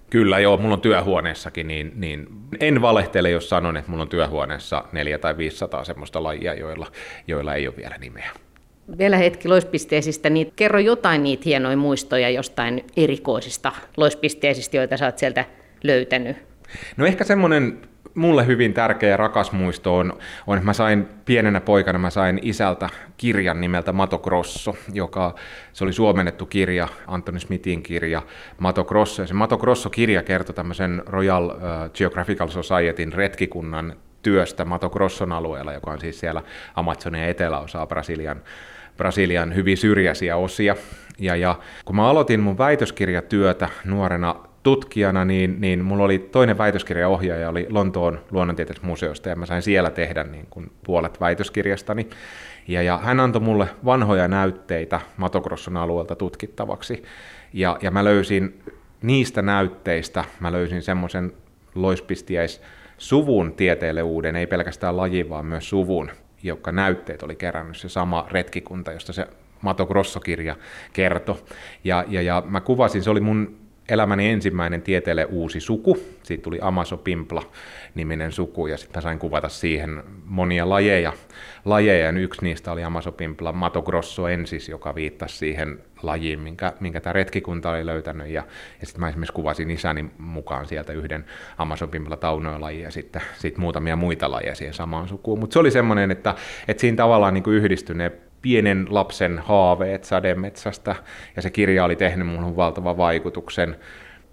Kyllä 0.09 0.39
joo, 0.39 0.57
mulla 0.57 0.73
on 0.73 0.81
työhuoneessakin, 0.81 1.67
niin, 1.67 1.91
niin 1.95 2.27
en 2.59 2.81
valehtele, 2.81 3.29
jos 3.29 3.49
sanon, 3.49 3.77
että 3.77 3.91
mulla 3.91 4.01
on 4.01 4.09
työhuoneessa 4.09 4.83
neljä 4.91 5.17
tai 5.17 5.37
500 5.37 5.83
semmoista 5.83 6.23
lajia, 6.23 6.53
joilla, 6.53 6.87
joilla 7.27 7.55
ei 7.55 7.67
ole 7.67 7.75
vielä 7.77 7.95
nimeä. 7.97 8.29
Vielä 8.97 9.17
hetki 9.17 9.47
loispisteisistä, 9.47 10.29
niin 10.29 10.51
kerro 10.55 10.79
jotain 10.79 11.23
niitä 11.23 11.43
hienoja 11.45 11.77
muistoja 11.77 12.29
jostain 12.29 12.85
erikoisista 12.97 13.71
loispisteisistä, 13.97 14.77
joita 14.77 14.97
sä 14.97 15.05
oot 15.05 15.17
sieltä 15.17 15.45
löytänyt. 15.83 16.37
No 16.97 17.05
ehkä 17.05 17.23
semmoinen 17.23 17.88
mulle 18.15 18.45
hyvin 18.45 18.73
tärkeä 18.73 19.09
ja 19.09 19.17
rakas 19.17 19.51
muisto 19.51 19.97
on, 19.97 20.13
on, 20.47 20.57
että 20.57 20.65
mä 20.65 20.73
sain 20.73 21.07
pienenä 21.25 21.61
poikana, 21.61 21.99
mä 21.99 22.09
sain 22.09 22.39
isältä 22.41 22.89
kirjan 23.17 23.61
nimeltä 23.61 23.93
Mato 23.93 24.17
Grosso, 24.17 24.75
joka 24.93 25.35
se 25.73 25.83
oli 25.83 25.93
suomennettu 25.93 26.45
kirja, 26.45 26.87
Anthony 27.07 27.39
Smithin 27.39 27.83
kirja 27.83 28.21
Mato 28.59 28.83
Grosso. 28.83 29.21
Ja 29.21 29.27
se 29.27 29.33
Mato 29.33 29.57
Grosso-kirja 29.57 30.23
kertoi 30.23 30.55
tämmöisen 30.55 31.03
Royal 31.05 31.45
uh, 31.45 31.53
Geographical 31.93 32.47
Societyn 32.47 33.13
retkikunnan 33.13 33.95
työstä 34.21 34.65
Mato 34.65 34.89
Grosson 34.89 35.31
alueella, 35.31 35.73
joka 35.73 35.91
on 35.91 35.99
siis 35.99 36.19
siellä 36.19 36.41
Amazonin 36.75 37.23
eteläosaa 37.23 37.87
Brasilian, 37.87 38.41
Brasilian 38.97 39.55
hyvin 39.55 39.77
syrjäisiä 39.77 40.37
osia. 40.37 40.75
Ja, 41.19 41.35
ja 41.35 41.55
kun 41.85 41.95
mä 41.95 42.09
aloitin 42.09 42.39
mun 42.39 42.57
väitöskirjatyötä 42.57 43.69
nuorena 43.85 44.35
tutkijana, 44.63 45.25
niin, 45.25 45.61
niin 45.61 45.83
mulla 45.83 46.03
oli 46.03 46.19
toinen 46.19 46.57
väitöskirjaohjaaja, 46.57 47.49
oli 47.49 47.67
Lontoon 47.69 48.19
luonnontieteellisestä 48.31 48.87
museosta, 48.87 49.29
ja 49.29 49.35
mä 49.35 49.45
sain 49.45 49.61
siellä 49.61 49.89
tehdä 49.89 50.23
niin 50.23 50.47
kuin 50.49 50.71
puolet 50.85 51.19
väitöskirjastani. 51.19 52.09
Ja, 52.67 52.81
ja 52.81 52.97
hän 52.97 53.19
antoi 53.19 53.41
mulle 53.41 53.69
vanhoja 53.85 54.27
näytteitä 54.27 55.01
Matogrosson 55.17 55.77
alueelta 55.77 56.15
tutkittavaksi, 56.15 57.03
ja, 57.53 57.77
ja 57.81 57.91
mä 57.91 58.03
löysin 58.03 58.61
niistä 59.01 59.41
näytteistä, 59.41 60.25
mä 60.39 60.51
löysin 60.51 60.81
semmoisen 60.81 61.33
loispistiäis 61.75 62.61
suvun 62.97 63.53
tieteelle 63.53 64.03
uuden, 64.03 64.35
ei 64.35 64.47
pelkästään 64.47 64.97
laji, 64.97 65.29
vaan 65.29 65.45
myös 65.45 65.69
suvun, 65.69 66.11
joka 66.43 66.71
näytteet 66.71 67.23
oli 67.23 67.35
kerännyt 67.35 67.77
se 67.77 67.89
sama 67.89 68.27
retkikunta, 68.31 68.91
josta 68.91 69.13
se 69.13 69.27
Mato 69.61 69.85
Grosso-kirja 69.85 70.55
kertoi. 70.93 71.35
Ja, 71.83 72.05
ja, 72.07 72.21
ja 72.21 72.43
mä 72.45 72.61
kuvasin, 72.61 73.03
se 73.03 73.09
oli 73.09 73.19
mun 73.19 73.57
elämäni 73.89 74.29
ensimmäinen 74.29 74.81
tieteelle 74.81 75.25
uusi 75.25 75.59
suku. 75.59 75.97
Siitä 76.23 76.43
tuli 76.43 76.59
Amasopimpla-niminen 76.61 78.31
suku 78.31 78.67
ja 78.67 78.77
sitten 78.77 79.01
sain 79.01 79.19
kuvata 79.19 79.49
siihen 79.49 80.03
monia 80.25 80.69
lajeja. 80.69 81.13
lajeja. 81.65 82.05
Ja 82.05 82.19
yksi 82.19 82.41
niistä 82.41 82.71
oli 82.71 82.83
Amasopimpla 82.83 83.51
Mato 83.51 83.81
Grosso 83.81 84.27
ensis, 84.27 84.69
joka 84.69 84.95
viittasi 84.95 85.37
siihen 85.37 85.79
lajiin, 86.03 86.39
minkä, 86.39 86.73
minkä 86.79 87.01
tämä 87.01 87.13
retkikunta 87.13 87.69
oli 87.69 87.85
löytänyt. 87.85 88.27
Ja, 88.27 88.43
ja 88.79 88.85
sitten 88.85 88.99
mä 88.99 89.09
esimerkiksi 89.09 89.33
kuvasin 89.33 89.71
isäni 89.71 90.05
mukaan 90.17 90.65
sieltä 90.65 90.93
yhden 90.93 91.25
Amasopimpla 91.57 92.17
taunoilajia 92.17 92.83
ja 92.83 92.91
sitten 92.91 93.21
sit 93.37 93.57
muutamia 93.57 93.95
muita 93.95 94.31
lajeja 94.31 94.55
siihen 94.55 94.73
samaan 94.73 95.07
sukuun. 95.07 95.39
Mutta 95.39 95.53
se 95.53 95.59
oli 95.59 95.71
semmoinen, 95.71 96.11
että, 96.11 96.35
että 96.67 96.81
siinä 96.81 96.97
tavallaan 96.97 97.33
niin 97.33 97.43
yhdistyi 97.47 97.95
ne 97.95 98.11
pienen 98.41 98.87
lapsen 98.89 99.39
haaveet 99.39 100.03
sademetsästä, 100.03 100.95
ja 101.35 101.41
se 101.41 101.49
kirja 101.49 101.83
oli 101.83 101.95
tehnyt 101.95 102.27
minuun 102.27 102.55
valtavan 102.55 102.97
vaikutuksen. 102.97 103.75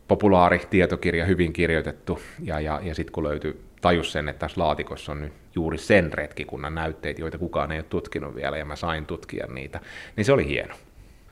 Populaari 0.09 0.61
tietokirja, 0.71 1.25
hyvin 1.25 1.53
kirjoitettu, 1.53 2.19
ja, 2.43 2.61
ja, 2.61 2.81
ja 2.83 2.95
sitten 2.95 3.13
kun 3.13 3.25
löytyi, 3.25 3.61
tajus 3.81 4.13
sen, 4.13 4.29
että 4.29 4.41
tässä 4.41 4.61
laatikossa 4.61 5.13
on 5.13 5.21
nyt 5.21 5.33
juuri 5.55 5.79
sen 5.79 6.13
retkikunnan 6.13 6.75
näytteet, 6.75 7.19
joita 7.19 7.39
kukaan 7.39 7.73
ei 7.73 7.79
ole 7.79 7.87
tutkinut 7.89 8.35
vielä, 8.35 8.59
ja 8.59 8.65
mä 8.65 8.77
sain 8.77 9.07
tutkia 9.07 9.47
niitä, 9.47 9.81
niin 10.17 10.25
se 10.25 10.33
oli 10.33 10.49
hieno. 10.49 10.75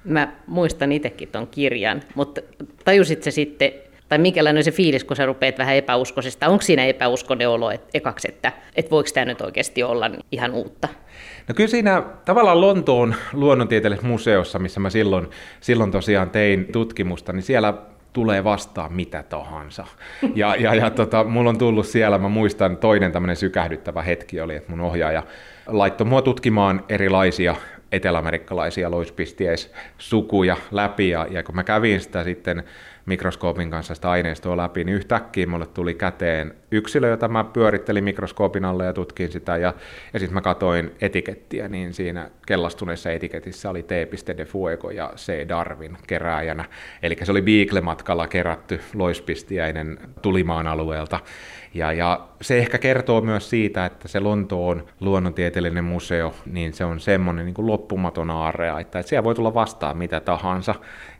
Mä 0.05 0.33
muistan 0.47 0.93
itsekin 0.93 1.29
tuon 1.29 1.47
kirjan, 1.47 2.03
mutta 2.15 2.41
tajusit 2.85 3.23
se 3.23 3.31
sitten 3.31 3.73
tai 4.09 4.19
minkälainen 4.19 4.65
se 4.65 4.71
fiilis, 4.71 5.05
kun 5.05 5.17
sä 5.17 5.27
rupeat 5.27 5.59
vähän 5.59 5.77
epäuskoisesta, 5.77 6.49
onko 6.49 6.63
siinä 6.63 6.87
epäuskoinen 6.87 7.49
olo 7.49 7.71
et, 7.71 7.89
ekaksi, 7.95 8.29
että 8.29 8.53
et 8.77 8.91
voiko 8.91 9.09
tämä 9.15 9.25
nyt 9.25 9.41
oikeasti 9.41 9.83
olla 9.83 10.11
ihan 10.33 10.53
uutta? 10.53 10.89
No 11.49 11.55
kyllä 11.55 11.71
siinä 11.71 12.03
tavallaan 12.25 12.61
Lontoon 12.61 13.15
luonnontieteellisessä 13.33 14.09
museossa, 14.09 14.59
missä 14.59 14.81
mä 14.81 14.91
silloin, 14.91 15.31
silloin 15.61 15.91
tosiaan 15.91 16.31
tein 16.31 16.69
tutkimusta, 16.73 17.33
niin 17.33 17.43
siellä 17.43 17.75
tulee 18.13 18.45
vastaan 18.45 18.93
mitä 18.93 19.23
tahansa. 19.23 19.87
Ja, 20.35 20.57
ja, 20.57 20.75
ja 20.75 20.91
tota, 20.91 21.25
mulla 21.25 21.51
on 21.51 21.59
tullut 21.59 21.87
siellä, 21.87 22.19
mä 22.19 22.29
muistan 22.29 22.77
toinen 22.77 23.13
tämmöinen 23.13 23.37
sykähdyttävä 23.37 24.03
hetki 24.03 24.41
oli, 24.41 24.55
että 24.55 24.71
mun 24.71 24.81
ohjaaja 24.81 25.23
laittoi 25.67 26.07
mua 26.07 26.23
tutkimaan 26.23 26.85
erilaisia 26.89 27.57
eteläamerikkalaisia 27.95 28.91
loispistiäissukuja 28.91 30.57
läpi, 30.71 31.09
ja, 31.09 31.27
ja 31.31 31.43
kun 31.43 31.55
mä 31.55 31.65
kävin 31.65 32.01
sitä 32.01 32.25
sitten 32.25 32.65
mikroskoopin 33.07 33.71
kanssa 33.71 33.95
sitä 33.95 34.11
aineistoa 34.11 34.57
läpi, 34.57 34.85
niin 34.85 34.97
yhtäkkiä 34.97 35.47
mulle 35.47 35.67
tuli 35.67 35.95
käteen 35.95 36.55
yksilö, 36.71 37.09
jota 37.09 37.29
mä 37.29 37.45
pyörittelin 37.45 38.05
mikroskoopin 38.05 38.65
alle 38.65 38.85
ja 38.85 38.93
tutkin 38.93 39.33
sitä, 39.33 39.57
ja, 39.57 39.75
ja 40.13 40.19
sitten 40.19 40.35
mä 40.35 40.41
katoin 40.41 40.93
etikettiä, 41.01 41.69
niin 41.69 41.95
siinä 41.95 42.31
kellastuneessa 42.47 43.11
etiketissä 43.11 43.71
oli 43.71 43.83
T. 43.83 43.91
de 44.37 44.45
Fuego 44.45 44.91
ja 44.91 45.13
C. 45.17 45.49
Darwin 45.49 45.99
kerääjänä, 46.07 46.65
eli 47.03 47.17
se 47.23 47.33
oli 47.33 47.43
Beagle-matkalla 47.43 48.29
kerätty 48.29 48.81
loispistiäinen 48.95 49.99
tulimaan 50.23 50.67
alueelta, 50.67 51.21
ja, 51.75 51.93
ja 51.93 52.29
se 52.41 52.59
ehkä 52.59 52.79
kertoo 52.79 53.21
myös 53.21 53.51
siitä, 53.51 53.87
että 53.87 54.09
se 54.09 54.21
Lontoon 54.21 54.87
luonnontieteellinen 55.01 55.85
museo, 55.85 56.35
niin 56.47 56.73
se 56.73 56.85
on 56.85 57.01
semmoinen 57.01 57.45
niin 57.45 57.55
kuin 57.55 57.67
loppumaton 57.67 58.31
aarea, 58.31 58.81
että, 58.81 58.99
että 58.99 59.09
siellä 59.09 59.25
voi 59.25 59.35
tulla 59.35 59.55
vastaan 59.55 59.97
mitä 59.97 60.21
tahansa. 60.21 60.75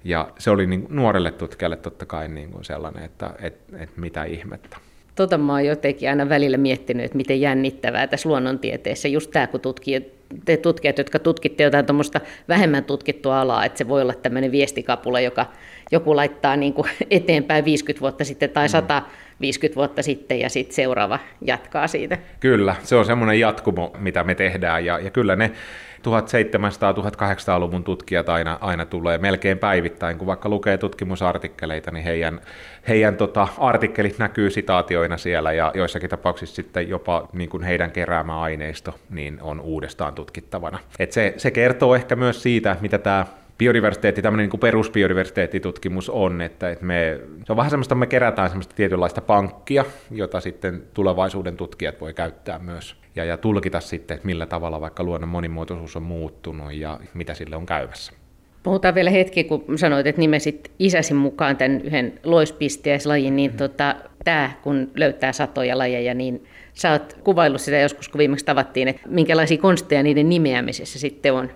Ja 0.05 0.29
se 0.39 0.51
oli 0.51 0.67
niin 0.67 0.87
nuorelle 0.91 1.31
tutkijalle 1.31 1.77
totta 1.77 2.07
kai 2.07 2.29
niin 2.29 2.51
kuin 2.51 2.65
sellainen, 2.65 3.05
että, 3.05 3.31
että, 3.43 3.79
että 3.79 4.01
mitä 4.01 4.25
ihmettä. 4.25 4.77
Tota 5.15 5.39
mä 5.39 5.53
oon 5.53 5.65
jotenkin 5.65 6.09
aina 6.09 6.29
välillä 6.29 6.57
miettinyt, 6.57 7.05
että 7.05 7.17
miten 7.17 7.41
jännittävää 7.41 8.07
tässä 8.07 8.29
luonnontieteessä, 8.29 9.09
just 9.09 9.31
tämä 9.31 9.47
kun 9.47 9.61
tutkijat, 9.61 10.03
te 10.45 10.57
tutkijat, 10.57 10.99
jotka 10.99 11.19
tutkitte 11.19 11.63
jotain 11.63 11.87
tuommoista 11.87 12.21
vähemmän 12.49 12.85
tutkittua 12.85 13.41
alaa, 13.41 13.65
että 13.65 13.79
se 13.79 13.89
voi 13.89 14.03
olla 14.03 14.15
tämmöinen 14.15 14.53
viestikapula, 14.53 15.21
joka 15.21 15.47
joku 15.93 16.17
laittaa 16.17 16.57
niin 16.57 16.75
kuin 16.75 16.91
eteenpäin 17.11 17.65
50 17.65 18.01
vuotta 18.01 18.25
sitten 18.25 18.51
tai 18.51 18.69
150 18.69 19.77
vuotta 19.77 20.03
sitten 20.03 20.41
ja 20.41 20.49
sitten 20.49 20.75
seuraava 20.75 21.19
jatkaa 21.41 21.87
siitä. 21.87 22.19
Kyllä, 22.41 22.77
se 22.83 22.97
on 22.97 23.05
semmoinen 23.05 23.41
jatkumo, 23.41 23.93
mitä 23.99 24.25
me 24.25 24.35
tehdään 24.35 24.85
ja, 24.85 24.99
ja 24.99 25.11
kyllä 25.11 25.37
ne 25.37 25.51
1700-1800-luvun 26.05 27.85
tutkijat 27.85 28.29
aina, 28.29 28.59
aina 28.61 28.87
tulee 28.87 29.19
melkein 29.19 29.59
päivittäin, 29.59 30.19
kun 30.19 30.27
vaikka 30.27 30.49
lukee 30.49 30.79
tutkimusartikkeleita, 30.79 31.91
niin 31.91 32.05
heidän, 32.05 32.41
heidän 32.89 33.17
tota, 33.17 33.49
artikkelit 33.59 34.19
näkyy 34.19 34.51
sitaatioina 34.51 35.17
siellä 35.17 35.53
ja 35.53 35.73
joissakin 35.75 36.11
tapauksissa 36.11 36.57
sitten 36.57 36.89
jopa 36.89 37.29
niin 37.33 37.51
kuin 37.51 37.63
heidän 37.63 37.91
keräämä 37.91 38.41
aineisto 38.41 38.95
niin 39.11 39.39
on 39.43 39.61
uudestaan 39.61 40.15
tutkittavana. 40.15 40.79
Et 40.99 41.13
se, 41.13 41.35
se 41.37 41.51
kertoo 41.51 41.95
ehkä 41.95 42.17
myös 42.17 42.43
siitä, 42.43 42.77
mitä 42.81 42.99
tämä 42.99 43.27
biodiversiteetti, 43.59 44.23
tämmöinen 44.23 44.49
niin 44.53 44.61
perusbiodiversiteettitutkimus 44.61 46.11
on, 46.11 46.41
että, 46.41 46.71
että 46.71 46.85
me, 46.85 47.21
se 47.47 47.53
on 47.53 47.57
vähän 47.57 47.71
semmoista, 47.71 47.95
me 47.95 48.07
kerätään 48.07 48.49
semmoista 48.49 48.75
tietynlaista 48.75 49.21
pankkia, 49.21 49.85
jota 50.11 50.41
sitten 50.41 50.83
tulevaisuuden 50.95 51.57
tutkijat 51.57 52.01
voi 52.01 52.15
käyttää 52.15 52.59
myös 52.59 52.97
ja, 53.17 53.25
ja 53.25 53.37
tulkita 53.37 53.81
sitten, 53.81 54.15
että 54.15 54.27
millä 54.27 54.47
tavalla 54.47 54.81
vaikka 54.81 55.03
luonnon 55.03 55.29
monimuotoisuus 55.29 55.97
on 55.97 56.03
muuttunut 56.03 56.73
ja 56.73 57.01
mitä 57.15 57.35
sille 57.35 57.57
on 57.57 57.67
käymässä. 57.67 58.13
Puhutaan 58.63 58.95
vielä 58.95 59.11
hetki, 59.11 59.45
kun 59.45 59.79
sanoit, 59.79 60.07
että 60.07 60.21
nimesit 60.21 60.71
isäsi 60.79 61.15
mukaan 61.15 61.57
tämän 61.57 61.81
yhden 61.81 62.21
loispistiäislajin, 62.25 63.37
niin 63.37 63.51
mm. 63.51 63.57
tota, 63.57 63.97
tämä, 64.25 64.51
kun 64.63 64.91
löytää 64.95 65.33
satoja 65.33 65.79
lajeja, 65.79 66.15
niin 66.15 66.45
sä 66.75 66.93
oot 66.93 67.17
kuvaillut 67.25 67.61
sitä 67.61 67.79
joskus, 67.79 68.09
kun 68.09 68.19
viimeksi 68.19 68.45
tavattiin, 68.45 68.89
että 68.89 69.03
minkälaisia 69.07 69.59
konsteja 69.59 70.03
niiden 70.03 70.29
nimeämisessä 70.29 70.99
sitten 70.99 71.33
on. 71.33 71.51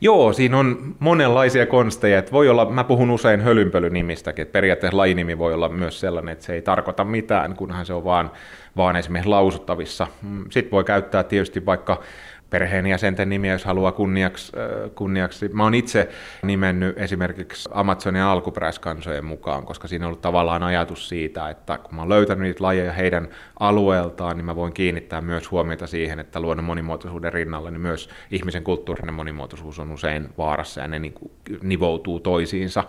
Joo, 0.00 0.32
siinä 0.32 0.58
on 0.58 0.96
monenlaisia 0.98 1.66
konsteja. 1.66 2.18
Että 2.18 2.32
voi 2.32 2.48
olla, 2.48 2.70
mä 2.70 2.84
puhun 2.84 3.10
usein 3.10 3.40
hölynpölynimistäkin, 3.40 4.42
että 4.42 4.52
periaatteessa 4.52 4.96
lajinimi 4.96 5.38
voi 5.38 5.54
olla 5.54 5.68
myös 5.68 6.00
sellainen, 6.00 6.32
että 6.32 6.44
se 6.44 6.54
ei 6.54 6.62
tarkoita 6.62 7.04
mitään, 7.04 7.56
kunhan 7.56 7.86
se 7.86 7.92
on 7.92 8.04
vaan, 8.04 8.30
vaan 8.76 8.96
esimerkiksi 8.96 9.28
lausuttavissa. 9.28 10.06
Mm, 10.22 10.44
Sitten 10.50 10.70
voi 10.70 10.84
käyttää 10.84 11.22
tietysti 11.22 11.66
vaikka 11.66 12.02
perheenjäsenten 12.50 13.28
nimiä, 13.28 13.52
jos 13.52 13.64
haluaa 13.64 13.92
kunniaksi. 13.92 14.52
kunniaksi. 14.94 15.48
Mä 15.48 15.62
oon 15.62 15.74
itse 15.74 16.08
nimennyt 16.42 16.98
esimerkiksi 16.98 17.68
Amazonin 17.72 18.22
alkuperäiskansojen 18.22 19.24
mukaan, 19.24 19.66
koska 19.66 19.88
siinä 19.88 20.04
on 20.04 20.06
ollut 20.06 20.20
tavallaan 20.20 20.62
ajatus 20.62 21.08
siitä, 21.08 21.50
että 21.50 21.78
kun 21.78 21.94
mä 21.94 22.00
oon 22.00 22.08
löytänyt 22.08 22.42
niitä 22.42 22.64
lajeja 22.64 22.92
heidän 22.92 23.28
alueeltaan, 23.60 24.36
niin 24.36 24.44
mä 24.44 24.56
voin 24.56 24.72
kiinnittää 24.72 25.20
myös 25.20 25.50
huomiota 25.50 25.86
siihen, 25.86 26.18
että 26.18 26.40
luonnon 26.40 26.64
monimuotoisuuden 26.64 27.32
rinnalla 27.32 27.70
niin 27.70 27.80
myös 27.80 28.08
ihmisen 28.30 28.64
kulttuurinen 28.64 29.14
monimuotoisuus 29.14 29.78
on 29.78 29.92
usein 29.92 30.28
vaarassa 30.38 30.80
ja 30.80 30.88
ne 30.88 30.98
niin 30.98 31.14
nivoutuu 31.62 32.20
toisiinsa. 32.20 32.84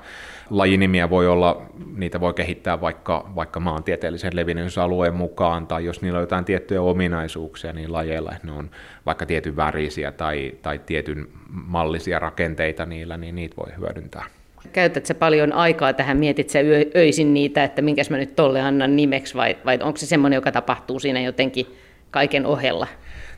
Lajinimiä 0.51 1.09
voi 1.09 1.27
olla, 1.27 1.65
niitä 1.95 2.19
voi 2.19 2.33
kehittää 2.33 2.81
vaikka, 2.81 3.31
vaikka 3.35 3.59
maantieteellisen 3.59 4.35
levinnysalueen 4.35 5.13
mukaan, 5.13 5.67
tai 5.67 5.85
jos 5.85 6.01
niillä 6.01 6.17
on 6.17 6.23
jotain 6.23 6.45
tiettyjä 6.45 6.81
ominaisuuksia 6.81 7.73
niin 7.73 7.93
lajeilla, 7.93 8.33
ne 8.43 8.51
on 8.51 8.69
vaikka 9.05 9.25
tietyn 9.25 9.55
värisiä 9.55 10.11
tai, 10.11 10.51
tai 10.61 10.79
tietyn 10.79 11.27
mallisia 11.49 12.19
rakenteita 12.19 12.85
niillä, 12.85 13.17
niin 13.17 13.35
niitä 13.35 13.55
voi 13.57 13.77
hyödyntää. 13.77 14.25
Käytät 14.73 15.05
sä 15.05 15.15
paljon 15.15 15.53
aikaa 15.53 15.93
tähän, 15.93 16.17
mietit 16.17 16.49
sä 16.49 16.59
öisin 16.95 17.33
niitä, 17.33 17.63
että 17.63 17.81
minkäs 17.81 18.09
mä 18.09 18.17
nyt 18.17 18.35
tolle 18.35 18.61
annan 18.61 18.95
nimeksi, 18.95 19.35
vai, 19.35 19.57
vai 19.65 19.79
onko 19.81 19.97
se 19.97 20.05
semmoinen, 20.05 20.37
joka 20.37 20.51
tapahtuu 20.51 20.99
siinä 20.99 21.21
jotenkin 21.21 21.65
kaiken 22.11 22.45
ohella? 22.45 22.87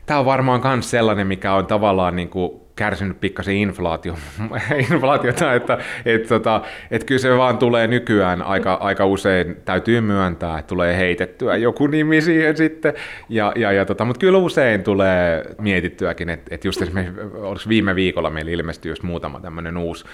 Tämä 0.06 0.20
on 0.20 0.26
varmaan 0.26 0.60
myös 0.64 0.90
sellainen, 0.90 1.26
mikä 1.26 1.54
on 1.54 1.66
tavallaan 1.66 2.16
niin 2.16 2.28
kuin 2.28 2.60
kärsinyt 2.76 3.20
pikkasen 3.20 3.56
inflaatio, 3.56 4.14
inflaatiota, 4.90 5.54
että 5.54 5.78
et, 6.04 6.28
tota, 6.28 6.62
et 6.90 7.04
kyllä 7.04 7.18
se 7.18 7.36
vaan 7.36 7.58
tulee 7.58 7.86
nykyään 7.86 8.42
aika, 8.42 8.74
aika 8.74 9.06
usein, 9.06 9.56
täytyy 9.64 10.00
myöntää, 10.00 10.58
että 10.58 10.68
tulee 10.68 10.96
heitettyä 10.96 11.56
joku 11.56 11.86
nimi 11.86 12.20
siihen 12.20 12.56
sitten, 12.56 12.94
ja, 13.28 13.52
ja, 13.56 13.72
ja 13.72 13.84
tota, 13.84 14.04
mutta 14.04 14.20
kyllä 14.20 14.38
usein 14.38 14.82
tulee 14.82 15.44
mietittyäkin, 15.58 16.28
että 16.28 16.54
et 16.54 16.64
just 16.64 16.82
esimerkiksi 16.82 17.68
viime 17.68 17.94
viikolla 17.94 18.30
meillä 18.30 18.50
ilmestyi 18.50 18.90
just 18.90 19.02
muutama 19.02 19.40
tämmöinen 19.40 19.76
uusi 19.76 20.04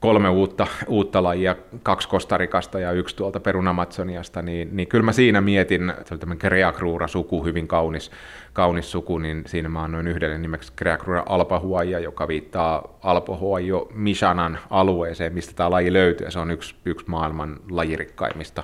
kolme 0.00 0.28
uutta, 0.28 0.66
uutta 0.86 1.22
lajia, 1.22 1.56
kaksi 1.82 2.08
Kostarikasta 2.08 2.80
ja 2.80 2.92
yksi 2.92 3.16
tuolta 3.16 3.40
Perun 3.40 3.68
Amazoniasta, 3.68 4.42
niin, 4.42 4.68
niin 4.76 4.88
kyllä 4.88 5.04
mä 5.04 5.12
siinä 5.12 5.40
mietin, 5.40 5.92
se 6.04 6.14
oli 6.14 6.18
tämmöinen 6.18 6.38
Kreakruura-suku, 6.38 7.44
hyvin 7.44 7.68
kaunis, 7.68 8.10
kaunis 8.52 8.90
suku, 8.90 9.18
niin 9.18 9.42
siinä 9.46 9.68
mä 9.68 9.82
annoin 9.82 10.06
yhdelle 10.06 10.38
nimeksi 10.38 10.72
Kreakruura 10.76 11.22
alpahuaja, 11.28 11.98
joka 11.98 12.28
viittaa 12.28 12.98
alpahuajo 13.02 13.88
Mishanan 13.94 14.58
alueeseen, 14.70 15.34
mistä 15.34 15.52
tämä 15.56 15.70
laji 15.70 15.92
löytyy, 15.92 16.26
ja 16.26 16.30
se 16.30 16.38
on 16.38 16.50
yksi, 16.50 16.74
yksi 16.84 17.06
maailman 17.08 17.56
lajirikkaimmista 17.70 18.62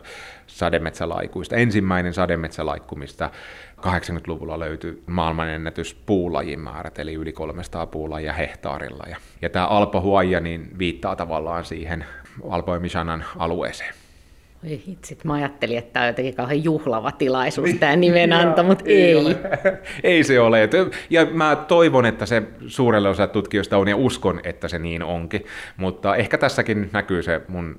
sademetsälaikuista. 0.59 1.57
Ensimmäinen 1.57 2.15
sademetsälaikku, 2.15 2.97
mistä 2.97 3.31
80-luvulla 3.81 4.59
löytyi 4.59 5.03
maailmanennätys 5.07 5.95
puulajin 5.95 6.61
määrät, 6.61 6.99
eli 6.99 7.15
yli 7.15 7.33
300 7.33 7.87
puulajia 7.87 8.33
hehtaarilla. 8.33 9.05
Ja, 9.09 9.17
ja 9.43 9.51
tämä 9.51 9.67
Alpo 9.67 10.01
Huaja 10.01 10.41
niin 10.41 10.79
viittaa 10.79 11.17
tavallaan 11.17 11.65
siihen 11.65 12.05
Alpo 12.51 12.79
Mishanan 12.81 13.25
alueeseen. 13.39 13.95
Oi 14.67 14.83
hitsit, 14.87 15.25
mä 15.25 15.35
ajattelin, 15.35 15.79
että 15.79 15.93
tämä 15.93 16.05
on 16.05 16.09
jotenkin 16.09 16.35
kauhean 16.35 16.65
juhlava 16.65 17.13
tilaisuus 17.13 17.71
tämä 17.81 17.97
nimenanto, 17.97 18.63
mutta 18.63 18.85
ei. 18.87 19.13
Ei, 19.15 19.37
ei 20.17 20.25
se 20.25 20.41
ole. 20.41 20.69
Ja 21.11 21.25
mä 21.25 21.57
toivon, 21.69 22.07
että 22.07 22.27
se 22.27 22.43
suurelle 22.67 23.09
osa 23.09 23.27
tutkijoista 23.27 23.79
on 23.79 23.89
ja 23.89 23.97
uskon, 23.97 24.41
että 24.45 24.69
se 24.69 24.79
niin 24.79 25.03
onkin. 25.03 25.47
Mutta 25.77 26.17
ehkä 26.17 26.39
tässäkin 26.39 26.91
näkyy 26.93 27.23
se 27.23 27.41
mun 27.49 27.77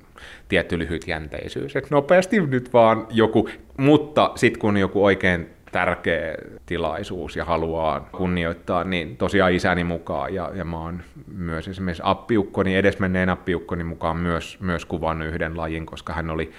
tietty 0.48 0.78
lyhytjänteisyys, 0.78 1.76
että 1.76 1.88
nopeasti 1.90 2.40
nyt 2.40 2.72
vaan 2.72 3.06
joku, 3.10 3.48
mutta 3.76 4.32
sitten 4.34 4.60
kun 4.60 4.76
joku 4.76 5.04
oikein 5.04 5.50
tärkeä 5.72 6.34
tilaisuus 6.66 7.36
ja 7.36 7.44
haluaa 7.44 8.08
kunnioittaa, 8.12 8.84
niin 8.84 9.16
tosiaan 9.16 9.52
isäni 9.52 9.84
mukaan 9.84 10.34
ja, 10.34 10.50
ja 10.54 10.64
mä 10.64 10.78
oon 10.78 11.00
myös 11.36 11.68
esimerkiksi 11.68 12.02
appiukkoni, 12.06 12.76
edesmenneen 12.76 13.28
appiukkoni 13.28 13.84
mukaan 13.84 14.16
myös, 14.16 14.58
myös 14.60 14.84
kuvannut 14.84 15.28
yhden 15.28 15.56
lajin, 15.56 15.86
koska 15.86 16.12
hän 16.12 16.30
oli 16.30 16.52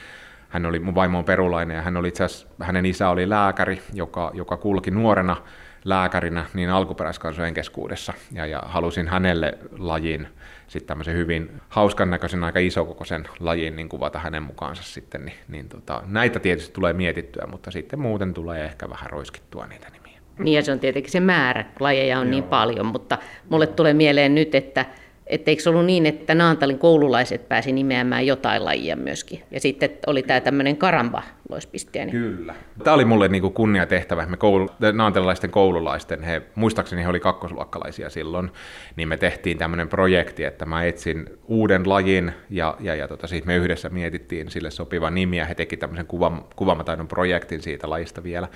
hän 0.49 0.65
oli 0.65 0.79
mun 0.79 0.95
vaimo 0.95 1.17
on 1.17 1.25
perulainen 1.25 1.75
ja 1.75 1.81
hän 1.81 1.97
oli 1.97 2.07
itse 2.07 2.25
hänen 2.61 2.85
isä 2.85 3.09
oli 3.09 3.29
lääkäri, 3.29 3.81
joka, 3.93 4.31
joka 4.33 4.57
kulki 4.57 4.91
nuorena 4.91 5.37
lääkärinä 5.85 6.45
niin 6.53 6.69
alkuperäiskansojen 6.69 7.53
keskuudessa 7.53 8.13
ja, 8.31 8.45
ja 8.45 8.63
halusin 8.65 9.07
hänelle 9.07 9.57
lajin 9.77 10.27
sitten 10.67 10.87
tämmöisen 10.87 11.15
hyvin 11.15 11.61
hauskan 11.69 12.09
näköisen, 12.09 12.43
aika 12.43 12.59
isokokoisen 12.59 13.27
lajin 13.39 13.75
niin 13.75 13.89
kuvata 13.89 14.19
hänen 14.19 14.43
mukaansa 14.43 14.83
sitten, 14.83 15.25
niin, 15.25 15.37
niin 15.47 15.69
tota, 15.69 16.03
näitä 16.05 16.39
tietysti 16.39 16.73
tulee 16.73 16.93
mietittyä, 16.93 17.47
mutta 17.47 17.71
sitten 17.71 17.99
muuten 17.99 18.33
tulee 18.33 18.65
ehkä 18.65 18.89
vähän 18.89 19.09
roiskittua 19.09 19.67
niitä 19.67 19.89
nimiä. 19.89 20.19
Niin 20.39 20.55
ja 20.55 20.61
se 20.61 20.71
on 20.71 20.79
tietenkin 20.79 21.11
se 21.11 21.19
määrä, 21.19 21.65
lajeja 21.79 22.19
on 22.19 22.25
niin 22.25 22.37
Joo. 22.37 22.41
niin 22.41 22.49
paljon, 22.49 22.85
mutta 22.85 23.17
mulle 23.49 23.67
tulee 23.67 23.93
mieleen 23.93 24.35
nyt, 24.35 24.55
että 24.55 24.85
että 25.29 25.51
eikö 25.51 25.69
ollut 25.69 25.85
niin, 25.85 26.05
että 26.05 26.35
Naantalin 26.35 26.79
koululaiset 26.79 27.49
pääsi 27.49 27.71
nimeämään 27.71 28.27
jotain 28.27 28.65
lajia 28.65 28.95
myöskin. 28.95 29.43
Ja 29.51 29.59
sitten 29.59 29.89
oli 30.07 30.23
tämä 30.23 30.41
tämmöinen 30.41 30.77
karamba 30.77 31.23
loispistiäinen. 31.49 32.15
Kyllä. 32.15 32.55
Tämä 32.83 32.95
oli 32.95 33.05
mulle 33.05 33.27
niin 33.27 33.53
kunniatehtävä. 33.53 34.25
Me 34.25 34.37
koulu, 34.37 34.69
naantelilaisten 34.93 35.49
koululaisten, 35.49 36.23
he, 36.23 36.41
muistaakseni 36.55 37.03
he 37.03 37.07
oli 37.07 37.19
kakkosluokkalaisia 37.19 38.09
silloin, 38.09 38.51
niin 38.95 39.07
me 39.07 39.17
tehtiin 39.17 39.57
tämmöinen 39.57 39.87
projekti, 39.89 40.43
että 40.43 40.65
mä 40.65 40.83
etsin 40.83 41.29
uuden 41.47 41.89
lajin 41.89 42.31
ja, 42.49 42.77
ja, 42.79 42.95
ja 42.95 43.07
tota, 43.07 43.27
siis 43.27 43.45
me 43.45 43.55
yhdessä 43.55 43.89
mietittiin 43.89 44.51
sille 44.51 44.71
sopiva 44.71 45.09
nimi 45.09 45.37
ja 45.37 45.45
he 45.45 45.55
teki 45.55 45.77
tämmöisen 45.77 46.05
kuva, 46.05 46.47
kuvamataidon 46.55 47.07
projektin 47.07 47.61
siitä 47.61 47.89
lajista 47.89 48.23
vielä. 48.23 48.47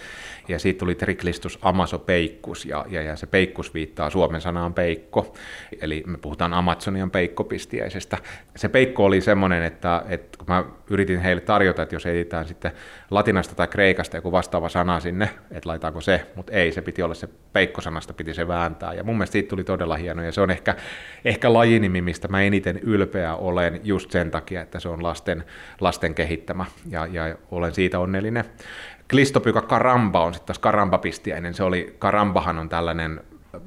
Ja 0.47 0.59
siitä 0.59 0.79
tuli 0.79 0.95
triklistus 0.95 1.59
Amaso 1.61 1.99
peikkus 1.99 2.65
ja, 2.65 2.85
ja, 2.89 3.01
ja 3.01 3.15
se 3.15 3.27
peikkus 3.27 3.73
viittaa 3.73 4.09
suomen 4.09 4.41
sanaan 4.41 4.73
peikko, 4.73 5.33
eli 5.81 6.03
me 6.07 6.17
puhutaan 6.17 6.53
Amazonian 6.53 7.11
peikkopistiäisestä. 7.11 8.17
Se 8.55 8.69
peikko 8.69 9.05
oli 9.05 9.21
semmoinen, 9.21 9.63
että, 9.63 10.03
että 10.09 10.37
kun 10.37 10.47
mä 10.47 10.63
yritin 10.89 11.19
heille 11.19 11.41
tarjota, 11.41 11.81
että 11.81 11.95
jos 11.95 12.05
etsitään 12.05 12.47
sitten 12.47 12.71
latinasta 13.11 13.55
tai 13.55 13.67
kreikasta 13.67 14.17
joku 14.17 14.31
vastaava 14.31 14.69
sana 14.69 14.99
sinne, 14.99 15.29
että 15.51 15.69
laitaanko 15.69 16.01
se, 16.01 16.27
mutta 16.35 16.53
ei, 16.53 16.71
se 16.71 16.81
piti 16.81 17.03
olla 17.03 17.13
se 17.13 17.29
peikkosanasta, 17.53 18.13
piti 18.13 18.33
se 18.33 18.47
vääntää. 18.47 18.93
Ja 18.93 19.03
mun 19.03 19.15
mielestä 19.15 19.31
siitä 19.31 19.49
tuli 19.49 19.63
todella 19.63 19.95
hieno, 19.95 20.23
ja 20.23 20.31
se 20.31 20.41
on 20.41 20.51
ehkä, 20.51 20.75
ehkä 21.25 21.53
lajinimi, 21.53 22.01
mistä 22.01 22.27
mä 22.27 22.41
eniten 22.41 22.79
ylpeä 22.79 23.35
olen 23.35 23.79
just 23.83 24.11
sen 24.11 24.31
takia, 24.31 24.61
että 24.61 24.79
se 24.79 24.89
on 24.89 25.03
lasten, 25.03 25.43
lasten 25.81 26.15
kehittämä, 26.15 26.65
ja, 26.89 27.05
ja 27.05 27.35
olen 27.51 27.73
siitä 27.73 27.99
onnellinen. 27.99 28.45
Klistopyka 29.09 29.61
karamba 29.61 30.25
on 30.25 30.33
sitten 30.33 30.47
taas 30.47 30.59
karambapistiäinen. 30.59 31.53
Se 31.53 31.63
oli, 31.63 31.95
karambahan 31.99 32.59
on 32.59 32.69
tällainen 32.69 33.21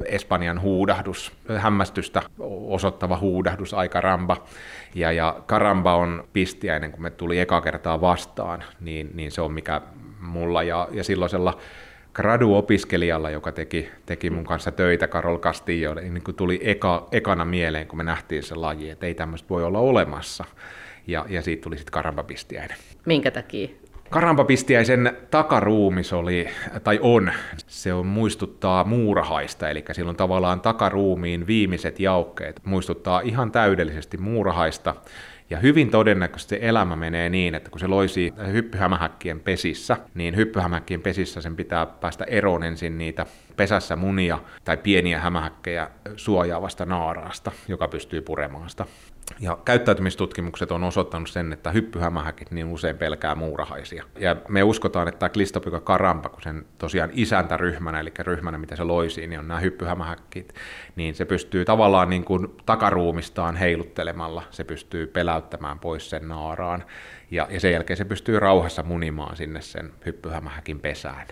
Espanjan 0.05 0.61
huudahdus, 0.61 1.33
hämmästystä 1.57 2.23
osoittava 2.69 3.19
huudahdus, 3.19 3.75
aika 3.75 4.01
ramba. 4.01 4.37
Ja, 4.95 5.13
ja 5.13 5.41
karamba 5.47 5.95
on 5.97 6.25
pistiäinen, 6.33 6.93
kun 6.93 7.03
me 7.03 7.11
tuli 7.11 7.41
eka 7.41 7.61
kertaa 7.61 8.01
vastaan, 8.01 8.65
niin, 8.81 9.11
niin 9.15 9.33
se 9.33 9.41
on 9.41 9.53
mikä 9.53 9.81
mulla 10.21 10.63
ja, 10.63 10.89
ja 10.93 11.05
silloisella 11.05 11.59
gradu-opiskelijalla, 12.15 13.31
joka 13.31 13.53
teki, 13.53 13.89
teki 14.07 14.31
mun 14.31 14.45
kanssa 14.45 14.71
töitä, 14.71 15.09
Karol 15.09 15.39
Castillo, 15.39 15.95
niin 15.95 16.23
kuin 16.25 16.35
tuli 16.35 16.61
eka, 16.63 17.09
ekana 17.13 17.45
mieleen, 17.45 17.87
kun 17.87 17.97
me 17.97 18.05
nähtiin 18.05 18.43
se 18.43 18.55
laji, 18.55 18.91
että 18.91 19.07
ei 19.07 19.15
tämmöistä 19.15 19.49
voi 19.49 19.65
olla 19.65 19.79
olemassa. 19.79 20.45
Ja, 21.07 21.27
ja 21.29 21.43
siitä 21.43 21.63
tuli 21.63 21.77
sitten 21.77 21.93
karambapistiäinen. 21.93 22.77
Minkä 23.07 23.31
takia? 23.31 23.69
Karampapistiäisen 24.11 25.17
takaruumis 25.31 26.13
oli, 26.13 26.49
tai 26.85 26.99
on, 27.03 27.33
se 27.67 27.93
on 27.93 28.07
muistuttaa 28.07 28.85
muurahaista, 28.85 29.71
eli 29.71 29.85
silloin 29.93 30.17
tavallaan 30.17 30.61
takaruumiin 30.61 31.47
viimeiset 31.47 32.01
jaukkeet 32.01 32.61
muistuttaa 32.65 33.21
ihan 33.21 33.53
täydellisesti 33.53 34.17
muurahaista, 34.17 34.95
ja 35.51 35.59
hyvin 35.59 35.91
todennäköisesti 35.91 36.55
se 36.57 36.59
elämä 36.63 36.97
menee 36.97 37.29
niin, 37.29 37.55
että 37.55 37.71
kun 37.71 37.81
se 37.81 37.87
loisi 37.87 38.35
hyppyhämähäkkien 38.53 39.41
pesissä, 39.41 39.97
niin 40.15 40.37
hyppyhämähäkkien 40.37 41.03
pesissä 41.03 41.41
sen 41.41 41.57
pitää 41.57 41.87
päästä 41.87 42.25
eroon 42.25 42.63
ensin 42.63 42.99
niitä 42.99 43.27
pesässä 43.57 43.97
munia 43.97 44.39
tai 44.65 44.77
pieniä 44.77 45.21
hämähäkkejä 45.21 45.91
suojaavasta 46.17 46.85
naaraasta, 46.85 47.53
joka 47.69 47.89
pystyy 47.89 48.23
puremaan 48.23 48.71
sitä. 48.71 48.87
Ja 49.41 49.59
käyttäytymistutkimukset 49.65 50.71
on 50.71 50.85
osoittanut 50.85 51.29
sen, 51.29 51.53
että 51.53 51.71
hyppyhämähäkit 51.71 52.51
niin 52.51 52.67
usein 52.67 52.99
pelkää 52.99 53.35
muurahaisia. 53.35 54.05
Ja 54.19 54.37
me 54.49 54.63
uskotaan, 54.63 55.09
että 55.09 55.19
tämä 55.19 55.31
Klistopyka 55.31 55.81
karampa, 55.81 56.29
kun 56.29 56.43
sen 56.43 56.67
tosiaan 56.79 57.11
isäntäryhmänä, 57.13 58.01
eli 58.01 58.13
ryhmänä, 58.19 58.59
mitä 58.59 58.77
se 58.77 58.85
loisi, 58.85 59.27
niin 59.27 59.41
on 59.41 59.49
nämä 59.49 59.61
hyppyhämähäkit, 59.61 60.55
niin 60.97 61.15
se 61.15 61.25
pystyy 61.25 61.65
tavallaan 61.65 62.11
niin 62.11 62.25
kuin 62.25 62.49
takaruumistaan 62.67 63.57
heiluttelemalla, 63.57 64.43
se 64.51 64.65
pystyy 64.65 65.07
peläyttämään 65.07 65.79
pois 65.79 66.11
sen 66.11 66.29
naaraan. 66.29 66.85
Ja, 67.31 67.49
ja 67.51 67.61
sen 67.61 67.73
jälkeen 67.73 67.97
se 67.97 68.05
pystyy 68.05 68.41
rauhassa 68.41 68.83
munimaan 68.83 69.37
sinne 69.37 69.61
sen 69.61 69.93
hyppyhämähäkin 70.07 70.81
pesään 70.81 71.27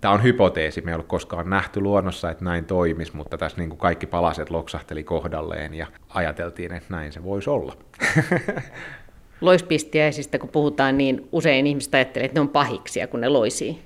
tämä 0.00 0.14
on 0.14 0.22
hypoteesi, 0.22 0.80
me 0.80 0.90
ei 0.90 0.94
ole 0.94 1.04
koskaan 1.04 1.50
nähty 1.50 1.80
luonnossa, 1.80 2.30
että 2.30 2.44
näin 2.44 2.64
toimisi, 2.64 3.16
mutta 3.16 3.38
tässä 3.38 3.58
niin 3.58 3.68
kuin 3.68 3.78
kaikki 3.78 4.06
palaset 4.06 4.50
loksahteli 4.50 5.04
kohdalleen 5.04 5.74
ja 5.74 5.86
ajateltiin, 6.08 6.72
että 6.72 6.94
näin 6.94 7.12
se 7.12 7.24
voisi 7.24 7.50
olla. 7.50 7.76
Loispistiäisistä 9.40 10.38
kun 10.38 10.48
puhutaan, 10.48 10.98
niin 10.98 11.28
usein 11.32 11.66
ihmiset 11.66 11.94
ajattelee, 11.94 12.26
että 12.26 12.36
ne 12.36 12.40
on 12.40 12.48
pahiksia, 12.48 13.06
kun 13.06 13.20
ne 13.20 13.28
loisii. 13.28 13.78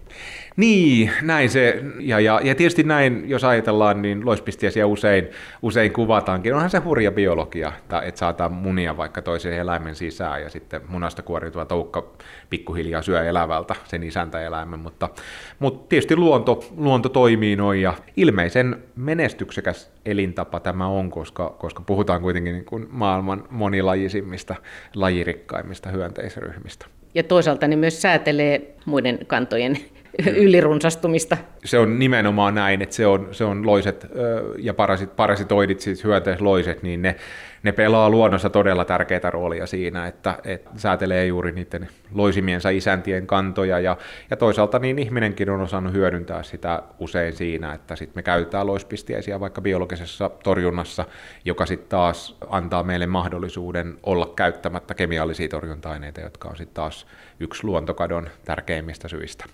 Niin, 0.60 1.10
näin 1.22 1.50
se, 1.50 1.82
ja, 2.00 2.20
ja, 2.20 2.40
ja 2.44 2.54
tietysti 2.54 2.82
näin, 2.82 3.22
jos 3.26 3.44
ajatellaan, 3.44 4.02
niin 4.02 4.26
loispistiäisiä 4.26 4.86
usein, 4.86 5.28
usein 5.62 5.92
kuvataankin. 5.92 6.54
Onhan 6.54 6.70
se 6.70 6.78
hurja 6.78 7.12
biologia, 7.12 7.72
että 7.82 8.18
saattaa 8.18 8.48
munia 8.48 8.96
vaikka 8.96 9.22
toisen 9.22 9.52
eläimen 9.52 9.94
sisään, 9.94 10.42
ja 10.42 10.50
sitten 10.50 10.80
munasta 10.88 11.22
kuoriutuva 11.22 11.64
toukka 11.64 12.12
pikkuhiljaa 12.50 13.02
syö 13.02 13.24
elävältä 13.24 13.74
sen 13.84 14.02
isäntäeläimen, 14.02 14.80
mutta, 14.80 15.08
mutta 15.58 15.88
tietysti 15.88 16.16
luonto, 16.16 16.64
luonto 16.76 17.08
toimii 17.08 17.56
noin, 17.56 17.82
ja 17.82 17.94
ilmeisen 18.16 18.76
menestyksekäs 18.96 19.92
elintapa 20.06 20.60
tämä 20.60 20.86
on, 20.86 21.10
koska, 21.10 21.56
koska 21.58 21.82
puhutaan 21.86 22.20
kuitenkin 22.20 22.52
niin 22.52 22.64
kuin 22.64 22.86
maailman 22.90 23.44
monilajisimmista, 23.50 24.54
lajirikkaimmista 24.94 25.88
hyönteisryhmistä. 25.88 26.86
Ja 27.14 27.22
toisaalta 27.22 27.68
ne 27.68 27.76
myös 27.76 28.02
säätelee 28.02 28.74
muiden 28.84 29.18
kantojen 29.26 29.78
ylirunsastumista. 30.36 31.36
Se 31.64 31.78
on 31.78 31.98
nimenomaan 31.98 32.54
näin, 32.54 32.82
että 32.82 32.94
se 32.94 33.06
on, 33.06 33.28
se 33.32 33.44
on 33.44 33.66
loiset 33.66 34.06
ja 34.58 34.74
parasit, 34.74 35.16
parasitoidit, 35.16 35.80
siis 35.80 36.04
hyönteisloiset, 36.04 36.82
niin 36.82 37.02
ne, 37.02 37.16
ne 37.62 37.72
pelaa 37.72 38.10
luonnossa 38.10 38.50
todella 38.50 38.84
tärkeää 38.84 39.30
roolia 39.30 39.66
siinä, 39.66 40.06
että, 40.06 40.38
että 40.44 40.70
säätelee 40.76 41.26
juuri 41.26 41.52
niiden 41.52 41.88
loisimiensa 42.12 42.70
isäntien 42.70 43.26
kantoja 43.26 43.80
ja, 43.80 43.96
ja 44.30 44.36
toisaalta 44.36 44.78
niin 44.78 44.98
ihminenkin 44.98 45.50
on 45.50 45.60
osannut 45.60 45.92
hyödyntää 45.92 46.42
sitä 46.42 46.82
usein 46.98 47.32
siinä, 47.32 47.74
että 47.74 47.96
sitten 47.96 48.18
me 48.18 48.22
käytetään 48.22 48.66
loispistiäisiä 48.66 49.40
vaikka 49.40 49.60
biologisessa 49.60 50.30
torjunnassa, 50.44 51.04
joka 51.44 51.66
sitten 51.66 51.88
taas 51.88 52.38
antaa 52.50 52.82
meille 52.82 53.06
mahdollisuuden 53.06 53.98
olla 54.02 54.32
käyttämättä 54.36 54.94
kemiallisia 54.94 55.48
torjunta-aineita, 55.48 56.20
jotka 56.20 56.48
on 56.48 56.56
sitten 56.56 56.74
taas 56.74 57.06
yksi 57.40 57.64
luontokadon 57.64 58.28
tärkeimmistä 58.44 59.08
syistä. 59.08 59.44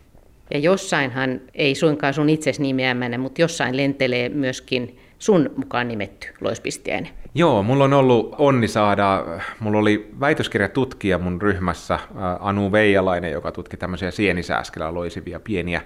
Ja 0.50 0.58
jossainhan, 0.58 1.40
ei 1.54 1.74
suinkaan 1.74 2.14
sun 2.14 2.28
itses 2.28 2.60
nimeämänä, 2.60 3.18
mutta 3.18 3.40
jossain 3.40 3.76
lentelee 3.76 4.28
myöskin 4.28 4.98
sun 5.18 5.50
mukaan 5.56 5.88
nimetty 5.88 6.28
loispistiäinen. 6.40 7.12
Joo, 7.34 7.62
mulla 7.62 7.84
on 7.84 7.92
ollut 7.92 8.34
onni 8.38 8.68
saada, 8.68 9.24
mulla 9.60 9.78
oli 9.78 10.10
väitöskirjatutkija 10.20 11.18
mun 11.18 11.42
ryhmässä, 11.42 11.98
Anu 12.40 12.72
Veijalainen, 12.72 13.32
joka 13.32 13.52
tutki 13.52 13.76
tämmöisiä 13.76 14.10
sienisääskelä 14.10 14.94
loisivia 14.94 15.40
pieniä 15.40 15.82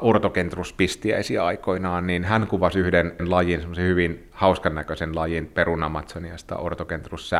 ortokentruspistiäisiä 0.00 1.44
aikoinaan, 1.44 2.06
niin 2.06 2.24
hän 2.24 2.46
kuvasi 2.46 2.78
yhden 2.78 3.12
lajin, 3.20 3.60
semmoisen 3.60 3.84
hyvin 3.84 4.28
hauskan 4.30 4.74
näköisen 4.74 5.16
lajin 5.16 5.46
Perunamatsoniasta 5.46 6.56
Ortokentrus 6.56 7.30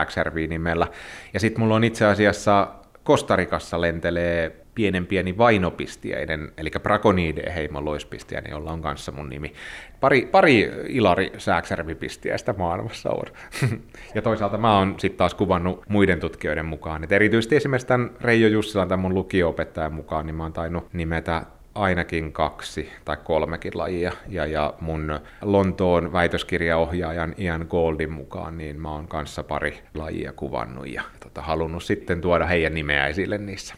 nimellä. 0.48 0.86
Ja 1.34 1.40
sitten 1.40 1.60
mulla 1.60 1.74
on 1.74 1.84
itse 1.84 2.06
asiassa 2.06 2.68
Kostarikassa 3.04 3.80
lentelee 3.80 4.63
pienen 4.74 5.06
pieni 5.06 5.38
vainopistiäinen, 5.38 6.52
eli 6.58 6.70
Braconidea 6.82 7.52
heimoloispistiäinen, 7.52 8.50
jolla 8.50 8.72
on 8.72 8.82
kanssa 8.82 9.12
mun 9.12 9.28
nimi. 9.28 9.52
Pari, 10.00 10.26
pari 10.26 10.70
Ilari 10.88 11.32
Sääksärvipistiäistä 11.38 12.54
maailmassa 12.58 13.10
on. 13.10 13.24
ja 14.14 14.22
toisaalta 14.22 14.58
mä 14.58 14.78
oon 14.78 14.94
sitten 14.98 15.18
taas 15.18 15.34
kuvannut 15.34 15.82
muiden 15.88 16.20
tutkijoiden 16.20 16.66
mukaan. 16.66 17.04
Et 17.04 17.12
erityisesti 17.12 17.56
esimerkiksi 17.56 17.86
tämän 17.86 18.10
Reijo 18.20 18.48
Jussilan, 18.48 18.88
tämän 18.88 19.02
mun 19.02 19.14
lukio-opettajan 19.14 19.92
mukaan, 19.92 20.26
niin 20.26 20.36
mä 20.36 20.42
oon 20.42 20.52
tainnut 20.52 20.92
nimetä 20.92 21.42
ainakin 21.74 22.32
kaksi 22.32 22.88
tai 23.04 23.16
kolmekin 23.24 23.72
lajia. 23.74 24.12
Ja, 24.28 24.46
ja 24.46 24.74
mun 24.80 25.20
Lontoon 25.42 26.12
väitöskirjaohjaajan 26.12 27.34
Ian 27.38 27.66
Goldin 27.68 28.12
mukaan, 28.12 28.58
niin 28.58 28.80
mä 28.80 28.90
oon 28.90 29.08
kanssa 29.08 29.42
pari 29.42 29.82
lajia 29.94 30.32
kuvannut 30.32 30.88
ja 30.88 31.02
tota, 31.20 31.42
halunnut 31.42 31.82
sitten 31.82 32.20
tuoda 32.20 32.46
heidän 32.46 32.74
nimeä 32.74 33.06
esille 33.06 33.38
niissä. 33.38 33.74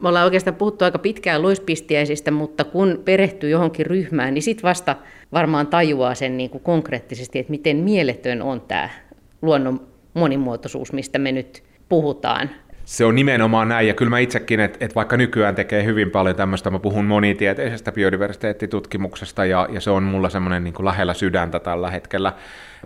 Me 0.00 0.08
ollaan 0.08 0.24
oikeastaan 0.24 0.56
puhuttu 0.56 0.84
aika 0.84 0.98
pitkään 0.98 1.42
loispistiäisistä, 1.42 2.30
mutta 2.30 2.64
kun 2.64 3.02
perehtyy 3.04 3.50
johonkin 3.50 3.86
ryhmään, 3.86 4.34
niin 4.34 4.42
sitten 4.42 4.62
vasta 4.62 4.96
varmaan 5.32 5.66
tajuaa 5.66 6.14
sen 6.14 6.36
niin 6.36 6.50
kuin 6.50 6.62
konkreettisesti, 6.62 7.38
että 7.38 7.50
miten 7.50 7.76
mieletön 7.76 8.42
on 8.42 8.60
tämä 8.60 8.90
luonnon 9.42 9.80
monimuotoisuus, 10.14 10.92
mistä 10.92 11.18
me 11.18 11.32
nyt 11.32 11.62
puhutaan. 11.88 12.50
Se 12.84 13.04
on 13.04 13.14
nimenomaan 13.14 13.68
näin, 13.68 13.88
ja 13.88 13.94
kyllä 13.94 14.10
mä 14.10 14.18
itsekin, 14.18 14.60
että, 14.60 14.78
että 14.80 14.94
vaikka 14.94 15.16
nykyään 15.16 15.54
tekee 15.54 15.84
hyvin 15.84 16.10
paljon 16.10 16.36
tämmöistä, 16.36 16.70
mä 16.70 16.78
puhun 16.78 17.04
monitieteisestä 17.04 17.92
biodiversiteettitutkimuksesta, 17.92 19.44
ja, 19.44 19.68
ja 19.70 19.80
se 19.80 19.90
on 19.90 20.02
mulla 20.02 20.28
semmoinen 20.28 20.64
niin 20.64 20.74
lähellä 20.84 21.14
sydäntä 21.14 21.58
tällä 21.58 21.90
hetkellä, 21.90 22.32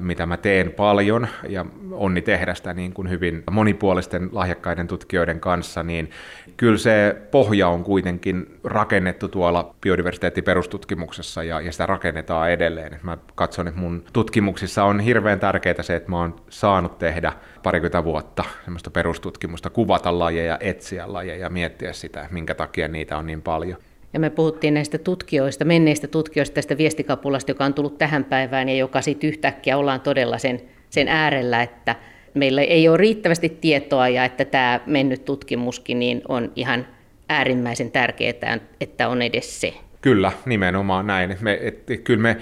mitä 0.01 0.27
mä 0.27 0.37
teen 0.37 0.73
paljon, 0.73 1.29
ja 1.49 1.67
onni 1.91 2.23
tehdä 2.23 2.55
sitä 2.55 2.75
niin 2.75 2.93
kuin 2.93 3.11
hyvin 3.11 3.43
monipuolisten 3.51 4.29
lahjakkaiden 4.33 4.87
tutkijoiden 4.87 5.41
kanssa, 5.41 5.83
niin 5.83 6.11
kyllä 6.57 6.79
se 6.79 7.17
pohja 7.31 7.69
on 7.69 7.85
kuitenkin 7.85 8.59
rakennettu 8.65 9.29
tuolla 9.29 9.75
biodiversiteettiperustutkimuksessa, 9.81 11.43
ja, 11.43 11.61
ja 11.61 11.73
sitä 11.73 11.87
rakennetaan 11.87 12.51
edelleen. 12.51 13.01
Mä 13.03 13.19
katson, 13.35 13.69
että 13.69 13.81
mun 13.81 14.05
tutkimuksissa 14.13 14.85
on 14.85 15.01
hirveän 15.01 15.41
tärkeää 15.41 15.83
se, 15.83 15.97
että 15.97 16.11
mä 16.11 16.19
oon 16.19 16.37
saanut 16.49 16.99
tehdä 16.99 17.33
parikymmentä 17.63 18.05
vuotta 18.05 18.45
semmoista 18.65 18.91
perustutkimusta, 18.91 19.71
kuvata 19.71 20.19
lajeja, 20.19 20.59
etsiä 20.61 21.13
lajeja 21.13 21.41
ja 21.41 21.51
miettiä 21.51 21.93
sitä, 21.93 22.29
minkä 22.31 22.55
takia 22.55 22.89
niitä 22.89 23.19
on 23.19 23.27
niin 23.27 23.43
paljon. 23.43 23.79
Ja 24.13 24.21
me 24.21 24.31
puhuttiin 24.31 24.75
näistä 24.75 24.99
tutkijoista, 24.99 25.65
menneistä 25.65 26.07
tutkijoista, 26.07 26.55
tästä 26.55 26.79
viestikapulasta, 26.79 27.51
joka 27.51 27.65
on 27.65 27.75
tullut 27.75 27.99
tähän 27.99 28.25
päivään 28.25 28.69
ja 28.69 28.77
joka 28.77 29.03
sitten 29.03 29.29
yhtäkkiä 29.29 29.77
ollaan 29.77 30.01
todella 30.01 30.39
sen, 30.39 30.61
sen 30.91 31.09
äärellä, 31.09 31.63
että 31.63 31.97
meillä 32.35 32.63
ei 32.63 32.89
ole 32.89 32.97
riittävästi 32.97 33.49
tietoa 33.49 34.09
ja 34.09 34.25
että 34.25 34.45
tämä 34.45 34.81
mennyt 34.87 35.25
tutkimuskin 35.25 35.99
niin 35.99 36.23
on 36.29 36.53
ihan 36.57 36.87
äärimmäisen 37.29 37.91
tärkeää, 37.91 38.59
että 38.81 39.09
on 39.09 39.23
edes 39.23 39.61
se. 39.61 39.75
Kyllä, 40.01 40.33
nimenomaan 40.47 41.07
näin. 41.07 41.37
Me, 41.41 41.59
et, 41.63 41.85
kyllä 42.05 42.23
me 42.23 42.37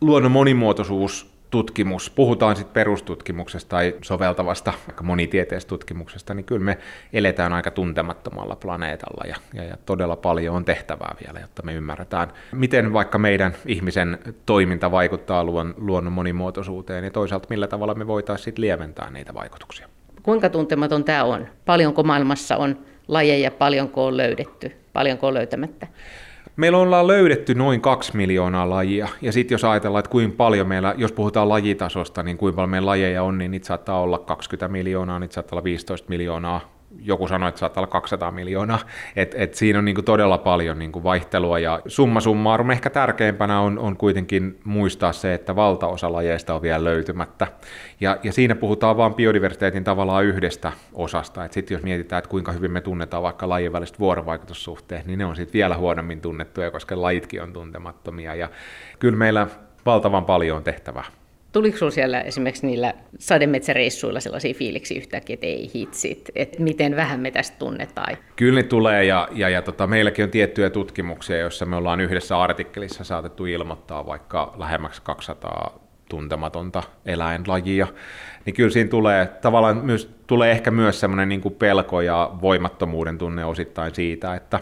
luonnon 0.00 0.32
monimuotoisuus 0.32 1.35
tutkimus, 1.56 2.10
puhutaan 2.10 2.56
sitten 2.56 2.74
perustutkimuksesta 2.74 3.68
tai 3.68 3.94
soveltavasta, 4.02 4.72
monitieteestä 5.02 5.68
tutkimuksesta, 5.68 6.34
niin 6.34 6.44
kyllä 6.44 6.64
me 6.64 6.78
eletään 7.12 7.52
aika 7.52 7.70
tuntemattomalla 7.70 8.56
planeetalla 8.56 9.24
ja, 9.26 9.36
ja, 9.54 9.64
ja 9.64 9.76
todella 9.86 10.16
paljon 10.16 10.56
on 10.56 10.64
tehtävää 10.64 11.16
vielä, 11.24 11.40
jotta 11.40 11.62
me 11.62 11.74
ymmärretään, 11.74 12.32
miten 12.52 12.92
vaikka 12.92 13.18
meidän 13.18 13.54
ihmisen 13.66 14.18
toiminta 14.46 14.90
vaikuttaa 14.90 15.44
luon, 15.44 15.74
luonnon 15.76 16.12
monimuotoisuuteen 16.12 17.04
ja 17.04 17.10
toisaalta 17.10 17.46
millä 17.50 17.66
tavalla 17.66 17.94
me 17.94 18.06
voitaisiin 18.06 18.44
sitten 18.44 18.62
lieventää 18.62 19.10
niitä 19.10 19.34
vaikutuksia. 19.34 19.88
Kuinka 20.22 20.48
tuntematon 20.48 21.04
tämä 21.04 21.24
on? 21.24 21.46
Paljonko 21.64 22.02
maailmassa 22.02 22.56
on 22.56 22.78
lajeja, 23.08 23.50
paljonko 23.50 24.06
on 24.06 24.16
löydetty, 24.16 24.72
paljonko 24.92 25.26
on 25.26 25.34
löytämättä? 25.34 25.86
Meillä 26.56 26.78
ollaan 26.78 27.06
löydetty 27.06 27.54
noin 27.54 27.80
kaksi 27.80 28.16
miljoonaa 28.16 28.70
lajia, 28.70 29.08
ja 29.22 29.32
sitten 29.32 29.54
jos 29.54 29.64
ajatellaan, 29.64 30.00
että 30.00 30.10
kuinka 30.10 30.36
paljon 30.36 30.68
meillä, 30.68 30.94
jos 30.98 31.12
puhutaan 31.12 31.48
lajitasosta, 31.48 32.22
niin 32.22 32.36
kuinka 32.36 32.56
paljon 32.56 32.70
meillä 32.70 32.86
lajeja 32.86 33.22
on, 33.22 33.38
niin 33.38 33.50
niitä 33.50 33.66
saattaa 33.66 34.00
olla 34.00 34.18
20 34.18 34.68
miljoonaa, 34.68 35.18
niitä 35.18 35.34
saattaa 35.34 35.56
olla 35.56 35.64
15 35.64 36.08
miljoonaa, 36.08 36.75
joku 37.00 37.28
sanoi, 37.28 37.48
että 37.48 37.58
saattaa 37.58 37.80
olla 37.80 37.90
200 37.90 38.30
miljoonaa, 38.30 38.78
että 39.16 39.36
et 39.40 39.54
siinä 39.54 39.78
on 39.78 39.84
niinku 39.84 40.02
todella 40.02 40.38
paljon 40.38 40.78
niinku 40.78 41.02
vaihtelua 41.02 41.58
ja 41.58 41.80
summa 41.86 42.20
summarum 42.20 42.70
ehkä 42.70 42.90
tärkeimpänä 42.90 43.60
on, 43.60 43.78
on 43.78 43.96
kuitenkin 43.96 44.60
muistaa 44.64 45.12
se, 45.12 45.34
että 45.34 45.56
valtaosa 45.56 46.12
lajeista 46.12 46.54
on 46.54 46.62
vielä 46.62 46.84
löytymättä. 46.84 47.46
Ja, 48.00 48.18
ja 48.22 48.32
siinä 48.32 48.54
puhutaan 48.54 48.96
vain 48.96 49.14
biodiversiteetin 49.14 49.84
tavallaan 49.84 50.24
yhdestä 50.24 50.72
osasta, 50.92 51.48
sitten 51.50 51.74
jos 51.74 51.82
mietitään, 51.82 52.18
että 52.18 52.30
kuinka 52.30 52.52
hyvin 52.52 52.70
me 52.70 52.80
tunnetaan 52.80 53.22
vaikka 53.22 53.48
lajien 53.48 53.72
väliset 53.72 53.98
vuorovaikutussuhteet, 53.98 55.06
niin 55.06 55.18
ne 55.18 55.24
on 55.24 55.36
sitten 55.36 55.52
vielä 55.52 55.76
huonommin 55.76 56.20
tunnettuja, 56.20 56.70
koska 56.70 57.02
lajitkin 57.02 57.42
on 57.42 57.52
tuntemattomia. 57.52 58.34
Ja 58.34 58.48
kyllä 58.98 59.18
meillä 59.18 59.46
valtavan 59.86 60.24
paljon 60.24 60.56
on 60.56 60.64
tehtävää. 60.64 61.04
Tuliko 61.56 61.76
sinulla 61.76 61.94
siellä 61.94 62.20
esimerkiksi 62.20 62.66
niillä 62.66 62.94
sademetsäreissuilla 63.18 64.20
sellaisia 64.20 64.54
fiiliksi 64.54 64.96
yhtäkkiä, 64.96 65.34
että 65.34 65.46
ei 65.46 65.70
hitsit, 65.74 66.30
että 66.34 66.62
miten 66.62 66.96
vähän 66.96 67.20
me 67.20 67.30
tästä 67.30 67.56
tunnetaan? 67.58 68.16
Kyllä 68.36 68.60
ne 68.60 68.62
tulee 68.62 69.04
ja, 69.04 69.28
ja, 69.32 69.48
ja 69.48 69.62
tota, 69.62 69.86
meilläkin 69.86 70.24
on 70.24 70.30
tiettyjä 70.30 70.70
tutkimuksia, 70.70 71.38
joissa 71.38 71.66
me 71.66 71.76
ollaan 71.76 72.00
yhdessä 72.00 72.40
artikkelissa 72.40 73.04
saatettu 73.04 73.46
ilmoittaa 73.46 74.06
vaikka 74.06 74.54
lähemmäksi 74.58 75.02
200 75.02 75.78
tuntematonta 76.08 76.82
eläinlajia, 77.06 77.86
niin 78.44 78.54
kyllä 78.54 78.70
siinä 78.70 78.90
tulee 78.90 79.26
tavallaan 79.26 79.76
myös, 79.76 80.10
tulee 80.26 80.50
ehkä 80.50 80.70
myös 80.70 81.00
semmoinen 81.00 81.28
niin 81.28 81.56
pelko 81.58 82.00
ja 82.00 82.30
voimattomuuden 82.40 83.18
tunne 83.18 83.44
osittain 83.44 83.94
siitä, 83.94 84.34
että 84.34 84.60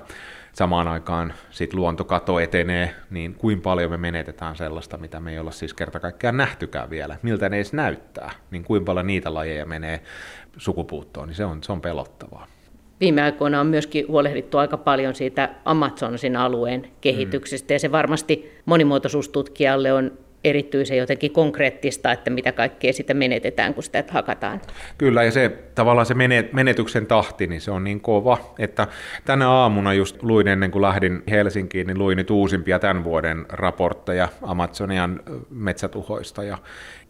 samaan 0.54 0.88
aikaan 0.88 1.34
sit 1.50 1.74
luontokato 1.74 2.40
etenee, 2.40 2.94
niin 3.10 3.34
kuin 3.34 3.60
paljon 3.60 3.90
me 3.90 3.96
menetetään 3.96 4.56
sellaista, 4.56 4.96
mitä 4.96 5.20
me 5.20 5.32
ei 5.32 5.38
olla 5.38 5.50
siis 5.50 5.74
kerta 5.74 6.00
kaikkiaan 6.00 6.36
nähtykään 6.36 6.90
vielä, 6.90 7.16
miltä 7.22 7.48
ne 7.48 7.56
edes 7.56 7.72
näyttää, 7.72 8.30
niin 8.50 8.64
kuin 8.64 8.84
paljon 8.84 9.06
niitä 9.06 9.34
lajeja 9.34 9.66
menee 9.66 10.00
sukupuuttoon, 10.56 11.28
niin 11.28 11.36
se 11.36 11.44
on, 11.44 11.62
se 11.62 11.72
on 11.72 11.80
pelottavaa. 11.80 12.46
Viime 13.00 13.22
aikoina 13.22 13.60
on 13.60 13.66
myöskin 13.66 14.08
huolehdittu 14.08 14.58
aika 14.58 14.76
paljon 14.76 15.14
siitä 15.14 15.54
Amazonasin 15.64 16.36
alueen 16.36 16.90
kehityksestä, 17.00 17.72
mm. 17.72 17.74
ja 17.74 17.78
se 17.78 17.92
varmasti 17.92 18.52
monimuotoisuustutkijalle 18.64 19.92
on 19.92 20.18
erityisen 20.44 20.96
jotenkin 20.96 21.32
konkreettista, 21.32 22.12
että 22.12 22.30
mitä 22.30 22.52
kaikkea 22.52 22.92
sitä 22.92 23.14
menetetään, 23.14 23.74
kun 23.74 23.82
sitä 23.82 24.04
hakataan. 24.10 24.60
Kyllä, 24.98 25.24
ja 25.24 25.30
se 25.30 25.48
tavallaan 25.74 26.06
se 26.06 26.14
menetyksen 26.52 27.06
tahti, 27.06 27.46
niin 27.46 27.60
se 27.60 27.70
on 27.70 27.84
niin 27.84 28.00
kova, 28.00 28.54
että 28.58 28.86
tänä 29.24 29.50
aamuna 29.50 29.92
just 29.92 30.22
luin 30.22 30.48
ennen 30.48 30.70
kuin 30.70 30.82
lähdin 30.82 31.22
Helsinkiin, 31.30 31.86
niin 31.86 31.98
luin 31.98 32.16
nyt 32.16 32.30
uusimpia 32.30 32.78
tämän 32.78 33.04
vuoden 33.04 33.46
raportteja 33.48 34.28
Amazonian 34.42 35.20
metsätuhoista, 35.50 36.42
ja 36.42 36.58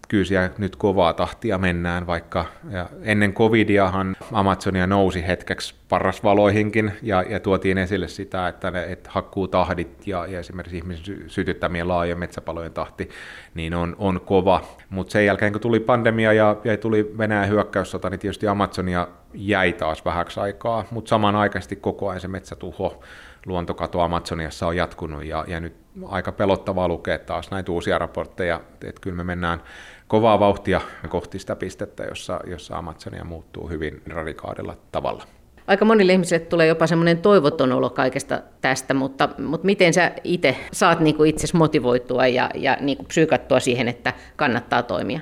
kyllä 0.08 0.50
nyt 0.58 0.76
kovaa 0.76 1.12
tahtia 1.12 1.58
mennään, 1.58 2.06
vaikka 2.06 2.44
ja 2.70 2.88
ennen 3.02 3.34
covidiahan 3.34 4.16
Amazonia 4.32 4.86
nousi 4.86 5.26
hetkeksi 5.26 5.74
parasvaloihinkin 5.88 6.92
ja, 7.02 7.22
ja 7.22 7.40
tuotiin 7.40 7.78
esille 7.78 8.08
sitä, 8.08 8.48
että, 8.48 8.70
ne, 8.70 8.84
että 8.84 9.10
tahdit 9.50 10.06
ja, 10.06 10.26
ja 10.26 10.38
esimerkiksi 10.38 10.76
ihmisen 10.76 11.30
sytyttämien 11.30 11.88
laajojen 11.88 12.18
metsäpalojen 12.18 12.72
tahti 12.72 13.08
niin 13.54 13.74
on, 13.74 13.96
on 13.98 14.20
kova. 14.20 14.60
Mutta 14.90 15.12
sen 15.12 15.26
jälkeen 15.26 15.52
kun 15.52 15.60
tuli 15.60 15.80
pandemia 15.80 16.32
ja, 16.32 16.56
ja 16.64 16.76
tuli 16.76 17.14
Venäjän 17.18 17.48
hyökkäyssota, 17.48 18.10
niin 18.10 18.20
tietysti 18.20 18.48
Amazonia 18.48 19.08
jäi 19.34 19.72
taas 19.72 20.04
vähäksi 20.04 20.40
aikaa, 20.40 20.84
mutta 20.90 21.08
samanaikaisesti 21.08 21.76
koko 21.76 22.08
ajan 22.08 22.20
se 22.20 22.28
metsätuho 22.28 23.02
luontokato 23.46 24.00
Amazoniassa 24.00 24.66
on 24.66 24.76
jatkunut 24.76 25.24
ja, 25.24 25.44
ja 25.48 25.60
nyt 25.60 25.76
aika 26.08 26.32
pelottavaa 26.32 26.88
lukea 26.88 27.18
taas 27.18 27.50
näitä 27.50 27.72
uusia 27.72 27.98
raportteja, 27.98 28.60
että 28.84 29.00
kyllä 29.00 29.16
me 29.16 29.24
mennään 29.24 29.62
kovaa 30.08 30.40
vauhtia 30.40 30.80
kohti 31.08 31.38
sitä 31.38 31.56
pistettä, 31.56 32.04
jossa, 32.04 32.40
jossa 32.46 32.78
Amazonia 32.78 33.24
muuttuu 33.24 33.68
hyvin 33.68 34.02
radikaalilla 34.06 34.76
tavalla. 34.92 35.24
Aika 35.66 35.84
monille 35.84 36.12
ihmisille 36.12 36.44
tulee 36.44 36.66
jopa 36.66 36.86
semmoinen 36.86 37.18
toivoton 37.18 37.72
olo 37.72 37.90
kaikesta 37.90 38.40
tästä, 38.60 38.94
mutta, 38.94 39.28
mutta 39.38 39.66
miten 39.66 39.94
sä 39.94 40.12
itse 40.24 40.56
saat 40.72 41.00
niin 41.00 41.16
kuin 41.16 41.30
itsesi 41.30 41.56
motivoitua 41.56 42.26
ja, 42.26 42.50
ja 42.54 42.76
niin 42.80 42.96
kuin 42.96 43.06
psyykattua 43.06 43.60
siihen, 43.60 43.88
että 43.88 44.12
kannattaa 44.36 44.82
toimia? 44.82 45.20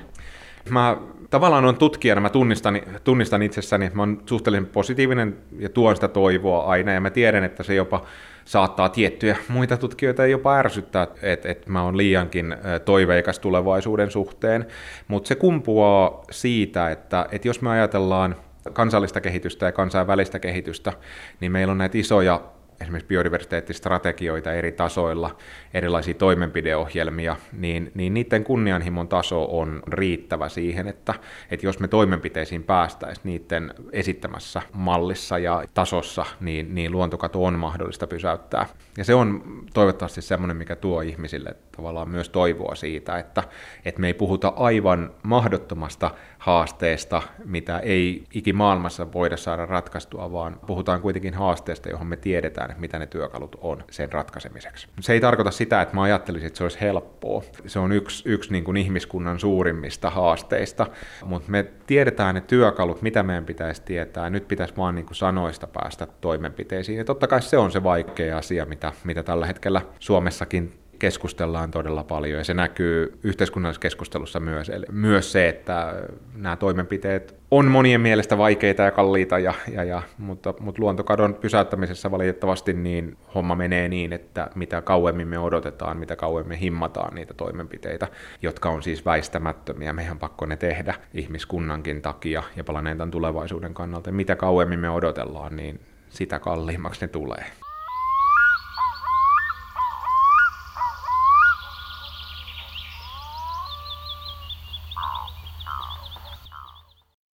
Mä 0.69 0.97
tavallaan 1.29 1.65
on 1.65 1.77
tutkijana, 1.77 2.21
mä 2.21 2.29
tunnistan, 2.29 2.81
tunnistan 3.03 3.41
itsessäni, 3.41 3.91
mä 3.93 4.01
oon 4.01 4.21
suhteellisen 4.25 4.65
positiivinen 4.65 5.37
ja 5.59 5.69
tuon 5.69 5.95
sitä 5.95 6.07
toivoa 6.07 6.63
aina, 6.63 6.91
ja 6.91 7.01
mä 7.01 7.09
tiedän, 7.09 7.43
että 7.43 7.63
se 7.63 7.75
jopa 7.75 8.05
saattaa 8.45 8.89
tiettyjä 8.89 9.35
muita 9.47 9.77
tutkijoita 9.77 10.25
jopa 10.25 10.55
ärsyttää, 10.55 11.07
että, 11.21 11.49
että 11.49 11.69
mä 11.69 11.83
oon 11.83 11.97
liiankin 11.97 12.55
toiveikas 12.85 13.39
tulevaisuuden 13.39 14.11
suhteen, 14.11 14.65
mutta 15.07 15.27
se 15.27 15.35
kumpuaa 15.35 16.23
siitä, 16.31 16.91
että, 16.91 17.25
että 17.31 17.47
jos 17.47 17.61
me 17.61 17.69
ajatellaan 17.69 18.35
kansallista 18.73 19.21
kehitystä 19.21 19.65
ja 19.65 19.71
kansainvälistä 19.71 20.39
kehitystä, 20.39 20.93
niin 21.39 21.51
meillä 21.51 21.71
on 21.71 21.77
näitä 21.77 21.97
isoja 21.97 22.41
esimerkiksi 22.81 23.07
biodiversiteettistrategioita 23.07 24.53
eri 24.53 24.71
tasoilla, 24.71 25.35
erilaisia 25.73 26.13
toimenpideohjelmia, 26.13 27.35
niin, 27.51 27.91
niin 27.95 28.13
niiden 28.13 28.43
kunnianhimon 28.43 29.07
taso 29.07 29.59
on 29.59 29.83
riittävä 29.87 30.49
siihen, 30.49 30.87
että, 30.87 31.13
että 31.51 31.65
jos 31.65 31.79
me 31.79 31.87
toimenpiteisiin 31.87 32.63
päästäisiin 32.63 33.23
niiden 33.23 33.73
esittämässä 33.91 34.61
mallissa 34.73 35.37
ja 35.37 35.63
tasossa, 35.73 36.25
niin, 36.39 36.75
niin 36.75 36.91
luontokato 36.91 37.43
on 37.43 37.59
mahdollista 37.59 38.07
pysäyttää. 38.07 38.65
Ja 38.97 39.03
se 39.03 39.15
on 39.15 39.43
toivottavasti 39.73 40.21
semmoinen, 40.21 40.57
mikä 40.57 40.75
tuo 40.75 41.01
ihmisille 41.01 41.55
tavallaan 41.75 42.09
myös 42.09 42.29
toivoa 42.29 42.75
siitä, 42.75 43.17
että, 43.17 43.43
että 43.85 44.01
me 44.01 44.07
ei 44.07 44.13
puhuta 44.13 44.53
aivan 44.55 45.11
mahdottomasta 45.23 46.11
haasteesta, 46.37 47.21
mitä 47.45 47.79
ei 47.79 48.23
ikimaailmassa 48.33 49.13
voida 49.13 49.37
saada 49.37 49.65
ratkaistua, 49.65 50.31
vaan 50.31 50.59
puhutaan 50.67 51.01
kuitenkin 51.01 51.33
haasteesta, 51.33 51.89
johon 51.89 52.07
me 52.07 52.17
tiedetään, 52.17 52.62
että 52.69 52.81
mitä 52.81 52.99
ne 52.99 53.07
työkalut 53.07 53.55
on 53.61 53.83
sen 53.91 54.11
ratkaisemiseksi. 54.11 54.87
Se 54.99 55.13
ei 55.13 55.21
tarkoita 55.21 55.51
sitä, 55.51 55.81
että 55.81 55.95
mä 55.95 56.01
ajattelisin, 56.01 56.47
että 56.47 56.57
se 56.57 56.63
olisi 56.63 56.81
helppoa. 56.81 57.43
Se 57.65 57.79
on 57.79 57.91
yksi, 57.91 58.29
yksi 58.29 58.51
niin 58.51 58.63
kuin 58.63 58.77
ihmiskunnan 58.77 59.39
suurimmista 59.39 60.09
haasteista, 60.09 60.87
mutta 61.25 61.51
me 61.51 61.65
tiedetään 61.87 62.35
ne 62.35 62.41
työkalut, 62.41 63.01
mitä 63.01 63.23
meidän 63.23 63.45
pitäisi 63.45 63.81
tietää. 63.81 64.29
Nyt 64.29 64.47
pitäisi 64.47 64.77
vaan 64.77 64.95
niin 64.95 65.05
kuin 65.05 65.15
sanoista 65.15 65.67
päästä 65.67 66.07
toimenpiteisiin. 66.21 66.97
Ja 66.97 67.05
totta 67.05 67.27
kai 67.27 67.41
se 67.41 67.57
on 67.57 67.71
se 67.71 67.83
vaikea 67.83 68.37
asia, 68.37 68.65
mitä, 68.65 68.91
mitä 69.03 69.23
tällä 69.23 69.45
hetkellä 69.45 69.81
Suomessakin 69.99 70.82
keskustellaan 71.03 71.71
todella 71.71 72.03
paljon 72.03 72.37
ja 72.37 72.43
se 72.43 72.53
näkyy 72.53 73.19
yhteiskunnallisessa 73.23 73.81
keskustelussa 73.81 74.39
myös. 74.39 74.69
Eli 74.69 74.85
myös 74.91 75.31
se, 75.31 75.49
että 75.49 75.93
nämä 76.35 76.55
toimenpiteet 76.55 77.35
on 77.51 77.65
monien 77.65 78.01
mielestä 78.01 78.37
vaikeita 78.37 78.83
ja 78.83 78.91
kalliita, 78.91 79.39
ja, 79.39 79.53
ja, 79.71 79.83
ja, 79.83 80.01
mutta, 80.17 80.53
mutta 80.59 80.81
luontokadon 80.81 81.33
pysäyttämisessä 81.33 82.11
valitettavasti 82.11 82.73
niin 82.73 83.17
homma 83.35 83.55
menee 83.55 83.89
niin, 83.89 84.13
että 84.13 84.49
mitä 84.55 84.81
kauemmin 84.81 85.27
me 85.27 85.39
odotetaan, 85.39 85.97
mitä 85.97 86.15
kauemmin 86.15 86.57
himmataan 86.57 87.15
niitä 87.15 87.33
toimenpiteitä, 87.33 88.07
jotka 88.41 88.69
on 88.69 88.83
siis 88.83 89.05
väistämättömiä, 89.05 89.93
meidän 89.93 90.19
pakko 90.19 90.45
ne 90.45 90.55
tehdä 90.55 90.93
ihmiskunnankin 91.13 92.01
takia 92.01 92.43
ja 92.55 92.63
planeetan 92.63 93.11
tulevaisuuden 93.11 93.73
kannalta. 93.73 94.11
Mitä 94.11 94.35
kauemmin 94.35 94.79
me 94.79 94.89
odotellaan, 94.89 95.55
niin 95.55 95.79
sitä 96.09 96.39
kalliimmaksi 96.39 97.01
ne 97.01 97.07
tulee. 97.07 97.45